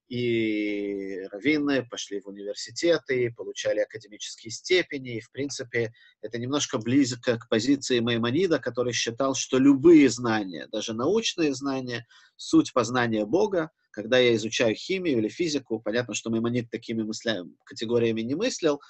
[0.09, 7.47] и раввины пошли в университеты, получали академические степени, и, в принципе, это немножко близко к
[7.47, 14.35] позиции Маймонида, который считал, что любые знания, даже научные знания, суть познания Бога, когда я
[14.35, 17.45] изучаю химию или физику, понятно, что Маймонид такими мысля...
[17.63, 18.81] категориями не мыслил,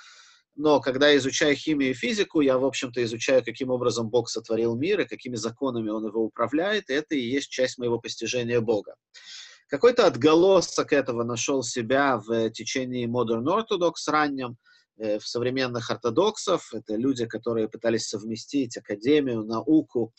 [0.55, 4.75] но когда я изучаю химию и физику, я, в общем-то, изучаю, каким образом Бог сотворил
[4.77, 8.95] мир и какими законами Он его управляет, и это и есть часть моего постижения Бога.
[9.69, 14.57] Какой-то отголосок этого нашел себя в течении Modern Orthodox раннем,
[14.97, 16.73] э, в современных ортодоксов.
[16.73, 20.11] Это люди, которые пытались совместить академию, науку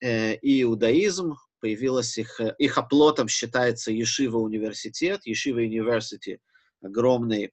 [0.00, 1.36] э, и иудаизм.
[1.60, 5.20] Появилось их, э, их оплотом считается Ешива университет.
[5.26, 6.40] Ешива University—
[6.82, 7.52] огромный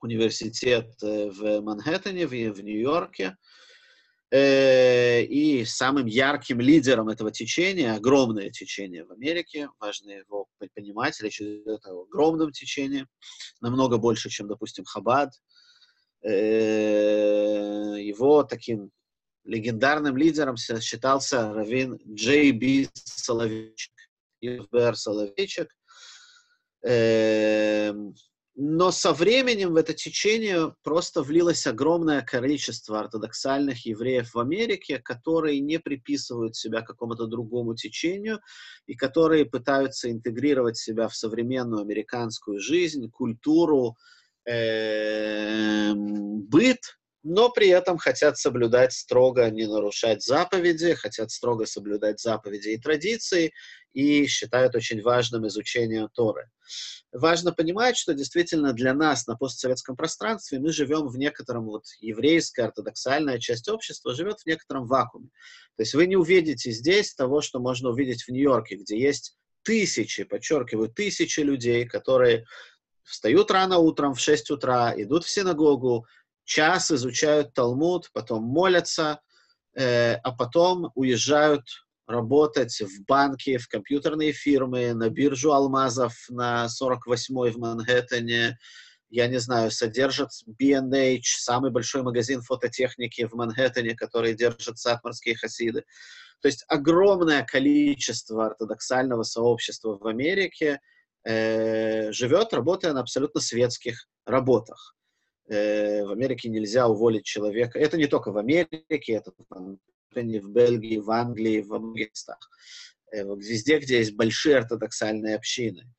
[0.00, 3.36] университет в Манхэттене, в, в Нью-Йорке.
[4.30, 11.40] Э, и самым ярким лидером этого течения, огромное течение в Америке, важно его понимать, речь
[11.40, 13.06] идет о огромном течении,
[13.62, 15.32] намного больше, чем, допустим, Хабад.
[16.22, 18.90] Э, его таким
[19.44, 23.92] легендарным лидером считался раввин Джей Би Соловейчик,
[24.42, 25.74] Ивбер Соловейчик.
[28.58, 34.98] Эм, но со временем в это течение просто влилось огромное количество ортодоксальных евреев в Америке,
[34.98, 38.40] которые не приписывают себя какому-то другому течению
[38.86, 43.96] и которые пытаются интегрировать себя в современную американскую жизнь, культуру,
[44.44, 52.70] э, быт, но при этом хотят соблюдать строго, не нарушать заповеди, хотят строго соблюдать заповеди
[52.70, 53.52] и традиции,
[53.92, 56.48] и считают очень важным изучение Торы
[57.12, 62.64] важно понимать, что действительно для нас на постсоветском пространстве мы живем в некотором, вот еврейская
[62.64, 65.28] ортодоксальная часть общества живет в некотором вакууме.
[65.76, 70.24] То есть вы не увидите здесь того, что можно увидеть в Нью-Йорке, где есть тысячи,
[70.24, 72.44] подчеркиваю, тысячи людей, которые
[73.04, 76.06] встают рано утром в 6 утра, идут в синагогу,
[76.48, 79.20] час изучают Талмуд, потом молятся,
[79.76, 81.62] э, а потом уезжают
[82.06, 88.58] работать в банке, в компьютерные фирмы, на биржу алмазов на 48-й в Манхэттене,
[89.10, 95.84] я не знаю, содержат B&H, самый большой магазин фототехники в Манхэттене, который держат сатмарские хасиды.
[96.40, 100.80] То есть огромное количество ортодоксального сообщества в Америке
[101.24, 104.97] э, живет, работая на абсолютно светских работах.
[105.48, 107.78] Э, в Америке нельзя уволить человека.
[107.78, 109.32] Это не только в Америке, это
[110.10, 112.10] Британии, в Бельгии, в Англии, во многих.
[113.12, 115.90] Э, везде, где есть большие ортодоксальные общины.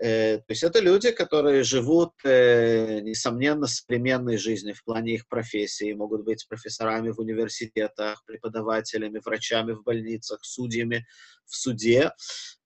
[0.00, 6.24] Э, то есть это люди, которые живут, несомненно, современной жизнью в плане их профессии, могут
[6.24, 11.06] быть профессорами в университетах, преподавателями, врачами в больницах, судьями
[11.44, 12.12] в суде.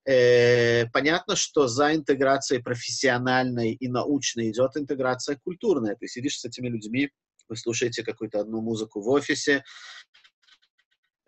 [0.07, 5.97] Понятно, что за интеграцией профессиональной и научной идет интеграция культурная.
[5.97, 7.11] Ты сидишь с этими людьми,
[7.49, 9.65] вы слушаете какую-то одну музыку в офисе,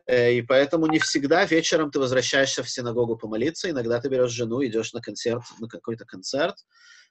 [0.08, 3.70] Э, и поэтому не всегда вечером ты возвращаешься в синагогу помолиться.
[3.70, 6.56] Иногда ты берешь жену, идешь на концерт, на какой-то концерт.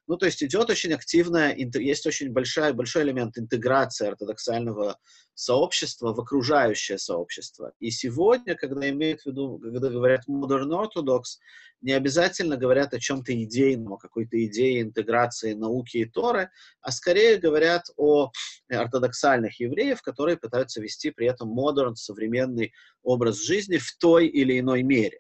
[0.08, 4.97] Ну, то есть идет очень активная, есть очень большая, большой элемент интеграции ортодоксального
[5.34, 7.74] сообщества в окружающее сообщество.
[7.80, 11.39] И сегодня, когда имеют в виду, когда говорят modern orthodox,
[11.82, 16.49] не обязательно говорят о чем-то идейном, о какой-то идее интеграции науки и Торы,
[16.82, 18.32] а скорее говорят о
[18.70, 24.84] ортодоксальных евреев, которые пытаются вести при этом модерн, современный образ жизни в той или иной
[24.84, 25.20] мере.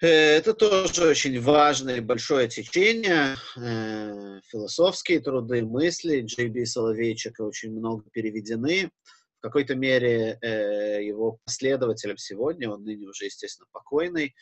[0.00, 3.36] Э, это тоже очень важное большое течение.
[3.56, 8.92] Э, философские труды, мысли Джей Би Соловейчика очень много переведены.
[9.38, 14.36] В какой-то мере э, его последователем сегодня, он ныне уже, естественно, покойный.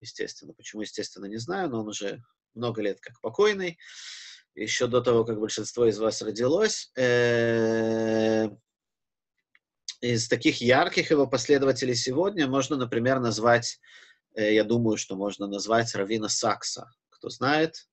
[0.00, 2.22] Естественно, почему, естественно, не знаю, но он уже
[2.54, 3.78] много лет как покойный.
[4.54, 6.92] Еще до того, как большинство из вас родилось.
[10.00, 13.80] Из таких ярких его последователей сегодня можно, например, назвать
[14.42, 16.92] я думаю, что можно назвать Равина Сакса.
[17.10, 17.88] Кто знает?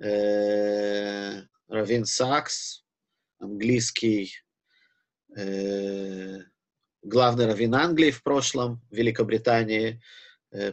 [0.00, 2.84] Э, Равин Сакс,
[3.38, 4.32] английский,
[5.36, 6.38] э,
[7.02, 10.00] главный раввин Англии в прошлом, в Великобритании,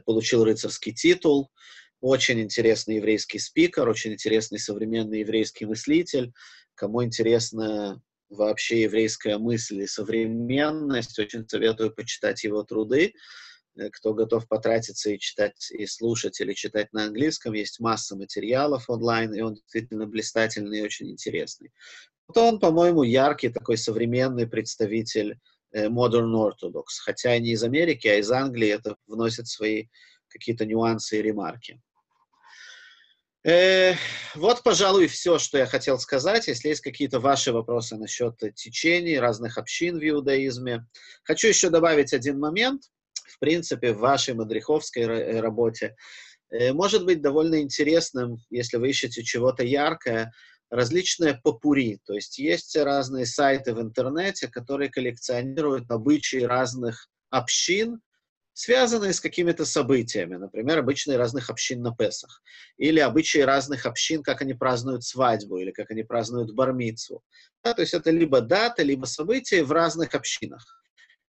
[0.06, 1.52] получил рыцарский титул.
[2.00, 6.32] Очень интересный еврейский спикер, очень интересный современный еврейский мыслитель.
[6.76, 13.14] Кому интересна вообще еврейская мысль и современность, очень советую почитать его труды.
[13.76, 18.90] Э, кто готов потратиться и читать, и слушать, или читать на английском, есть масса материалов
[18.90, 21.72] онлайн, и он действительно блистательный и очень интересный.
[22.28, 25.40] Вот он, по-моему, яркий такой современный представитель
[25.72, 29.88] э, Modern Orthodox, хотя не из Америки, а из Англии, это вносит свои
[30.28, 31.82] какие-то нюансы и ремарки.
[33.44, 33.96] Э,
[34.36, 36.48] вот, пожалуй, все, что я хотел сказать.
[36.48, 40.86] Если есть какие-то ваши вопросы насчет течений, разных общин в иудаизме.
[41.24, 42.84] Хочу еще добавить один момент–
[43.26, 45.96] в принципе, в вашей мадриховской э, работе.
[46.52, 50.32] Э, может быть довольно интересным, если вы ищете чего-то яркое,
[50.70, 52.00] различные попури.
[52.06, 58.02] То есть есть разные сайты в интернете, которые коллекционируют обычаи разных общин,
[58.54, 62.42] связанные с какими-то событиями, например, обычаи разных общин на Песах,
[62.78, 67.24] или обычаи разных общин, как они празднуют свадьбу, или как они празднуют бармицу.
[67.64, 70.83] Да, то есть это либо дата, либо события в разных общинах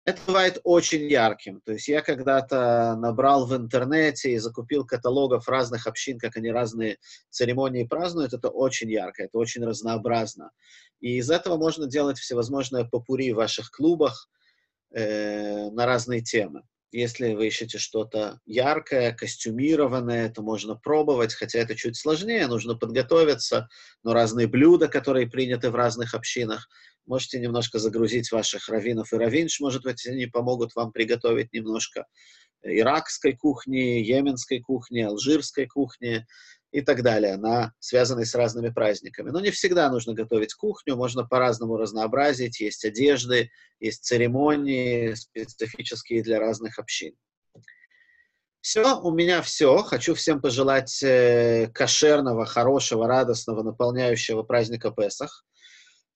[0.05, 1.61] это бывает очень ярким.
[1.61, 6.98] То есть я когда-то набрал в интернете и закупил каталогов разных общин, как они разные
[7.30, 8.32] церемонии празднуют.
[8.32, 10.50] Это очень ярко, это очень разнообразно.
[11.00, 14.28] И из этого можно делать всевозможные попури в ваших клубах
[14.92, 16.62] э, на разные темы.
[16.90, 23.68] Если вы ищете что-то яркое, костюмированное, то можно пробовать, хотя это чуть сложнее, нужно подготовиться,
[24.03, 26.68] но разные блюда, которые приняты в разных общинах,
[27.07, 32.07] можете немножко загрузить ваших раввинов и раввинш, может быть, они помогут вам приготовить немножко
[32.62, 36.24] иракской кухни, йеменской кухни, алжирской кухни,
[36.72, 39.30] и так далее, на, связанные с разными праздниками.
[39.30, 46.40] Но не всегда нужно готовить кухню, можно по-разному разнообразить, есть одежды, есть церемонии специфические для
[46.40, 47.14] разных общин.
[48.62, 49.78] Все, у меня все.
[49.78, 55.44] Хочу всем пожелать э, кошерного, хорошего, радостного, наполняющего праздника Песах.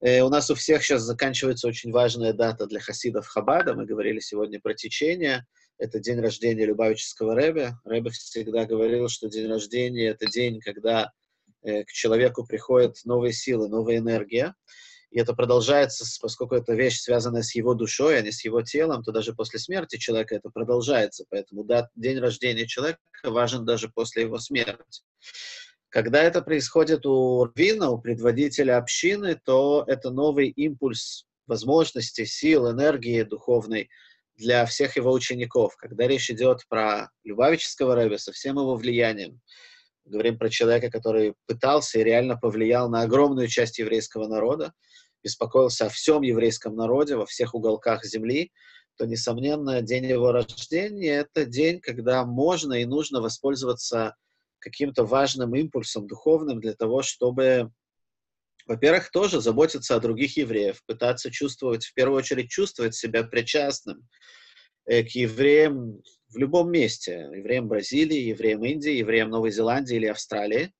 [0.06, 3.74] Э, у нас у всех сейчас заканчивается очень важная дата для хасидов Хабада.
[3.74, 5.44] Мы говорили сегодня про течение
[5.78, 7.74] это день рождения Любавического Рэбе.
[7.84, 11.10] Рэбе всегда говорил, что день рождения— это день, когда
[11.64, 14.54] э, к человеку приходят новые силы, новая энергия.
[15.10, 19.02] И это продолжается, поскольку это вещь, связанная с его душой, а не с его телом,
[19.02, 21.24] то даже после смерти человека это продолжается.
[21.30, 25.02] Поэтому да, день рождения человека важен даже после его смерти.
[25.88, 33.22] Когда это происходит у Рвина, у предводителя общины, то это новый импульс возможностей, сил, энергии
[33.22, 33.88] духовной–
[34.36, 35.76] для всех его учеников.
[35.76, 39.40] Когда речь идет про Любавического рэбе со всем его влиянием,
[40.04, 44.72] говорим про человека, который пытался и реально повлиял на огромную часть еврейского народа,
[45.22, 48.52] беспокоился о всем еврейском народе, во всех уголках земли,
[48.96, 54.14] то, несомненно, день его рождения— это день, когда можно и нужно воспользоваться
[54.58, 57.70] каким-то важным импульсом духовным для того, чтобы
[58.66, 64.08] во-первых, тоже заботиться о других евреев, пытаться чувствовать, в первую очередь, чувствовать себя причастным
[64.86, 70.72] э, к евреям в любом месте, евреям Бразилии, евреям Индии, евреям Новой Зеландии или Австралии.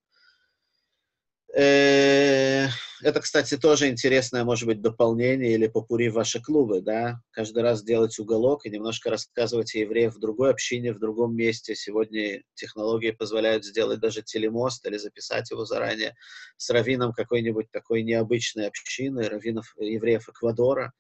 [3.03, 7.83] Это, кстати, тоже интересное, может быть, дополнение или попури в ваши клубы, да, каждый раз
[7.83, 11.75] делать уголок и немножко рассказывать о евреях в другой общине, в другом месте.
[11.75, 16.15] Сегодня технологии позволяют сделать даже телемост или записать его заранее
[16.57, 20.93] с раввином какой-нибудь такой необычной общины, раввинов, евреев Эквадора,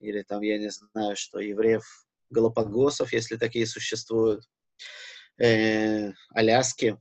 [0.00, 1.84] или там, я не знаю, что, евреев
[2.30, 4.44] Галапагосов, если такие существуют,
[5.38, 6.98] э, Аляски,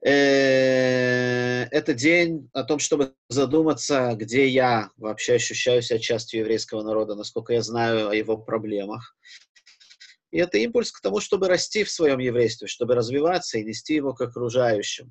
[0.00, 7.52] это день о том, чтобы задуматься, где я вообще ощущаю себя частью еврейского народа, насколько
[7.52, 9.16] я знаю о его проблемах.
[10.30, 14.12] И это импульс к тому, чтобы расти в своем еврействе, чтобы развиваться и нести его
[14.14, 15.10] к окружающим.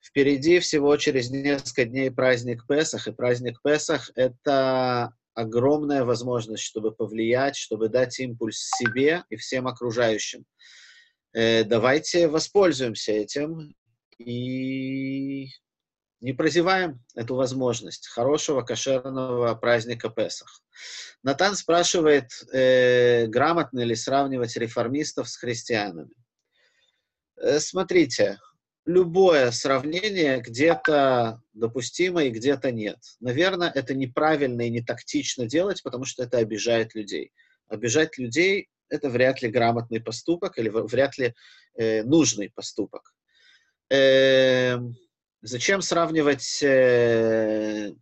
[0.00, 7.56] Впереди всего через несколько дней праздник Песах, и праздник Песах— это огромная возможность, чтобы повлиять,
[7.56, 10.44] чтобы дать импульс себе и всем окружающим.
[11.32, 13.74] Э, давайте воспользуемся этим
[14.18, 15.48] и
[16.20, 20.62] не прозеваем эту возможность хорошего кошерного праздника Песах.
[21.22, 26.14] Натан спрашивает, э, грамотно ли сравнивать реформистов с христианами.
[27.36, 28.38] Э, смотрите,
[28.86, 32.98] любое сравнение где-то допустимо и где-то нет.
[33.20, 37.32] Наверное, это неправильно и не тактично делать, потому что это обижает людей.
[37.68, 41.34] Обижать людей— это вряд ли грамотный поступок или вряд ли
[41.76, 43.13] э, нужный поступок.
[43.94, 44.80] Э,
[45.42, 47.92] зачем сравнивать э,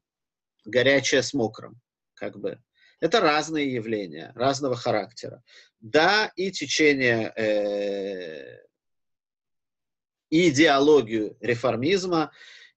[0.64, 1.80] горячее с мокрым?
[2.14, 2.58] Как бы.
[3.00, 5.42] Это разные явления, разного характера.
[5.80, 8.62] Да, и течение э,
[10.30, 12.30] и идеологию реформизма,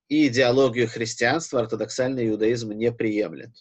[0.09, 3.51] и идеологию христианства ортодоксальный иудаизм не приемлет.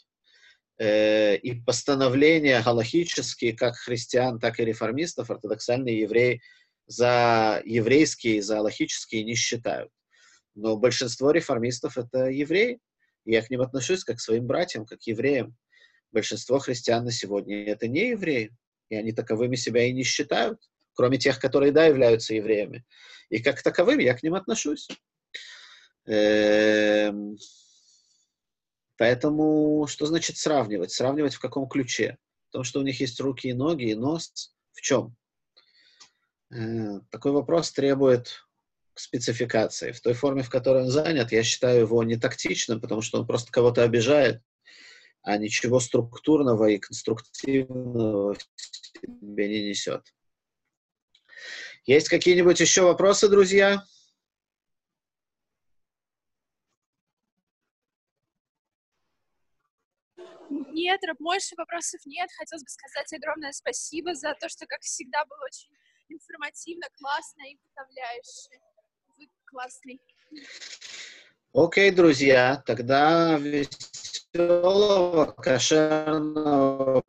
[0.79, 6.41] Э, и постановления галахические, как христиан, так и реформистов, ортодоксальные евреи
[6.87, 9.91] за еврейские, за галахические не считают.
[10.55, 12.80] Но большинство реформистов— это евреи.
[13.24, 15.57] Я к ним отношусь как к своим братьям, как к евреям.
[16.12, 18.55] Большинство христиан на сегодня— это не евреи,
[18.89, 20.61] и они таковыми себя и не считают
[20.95, 22.85] кроме тех, которые, да, являются евреями.
[23.28, 24.89] И как к таковым я к ним отношусь.
[26.07, 27.37] Эм,
[28.97, 30.93] поэтому что значит сравнивать?
[30.93, 32.18] Сравнивать в каком ключе?
[32.49, 34.55] В том, что у них есть руки и ноги, и нос.
[34.72, 35.16] В чем?
[36.51, 38.45] Э, такой вопрос требует
[38.95, 39.92] спецификации.
[39.92, 43.26] В той форме, в которой он занят, я считаю его не тактичным, потому что он
[43.26, 44.42] просто кого-то обижает,
[45.22, 50.03] а ничего структурного и конструктивного в себе не несет.
[51.86, 53.84] Есть какие-нибудь еще вопросы, друзья?
[60.49, 62.28] Нет, больше вопросов нет.
[62.36, 65.68] Хотелось бы сказать огромное спасибо за то, что, как всегда, было очень
[66.09, 68.61] информативно, классно и вдохновляюще.
[69.17, 70.01] Вы классный.
[71.53, 77.05] Окей, друзья, тогда веселого, кошерного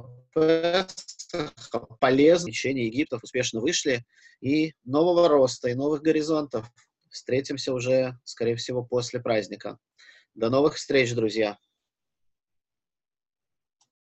[1.99, 4.05] полезно, течение Египтов успешно вышли,
[4.41, 6.69] и нового роста, и новых горизонтов.
[7.09, 9.77] Встретимся уже, скорее всего, после праздника.
[10.33, 11.57] До новых встреч, друзья!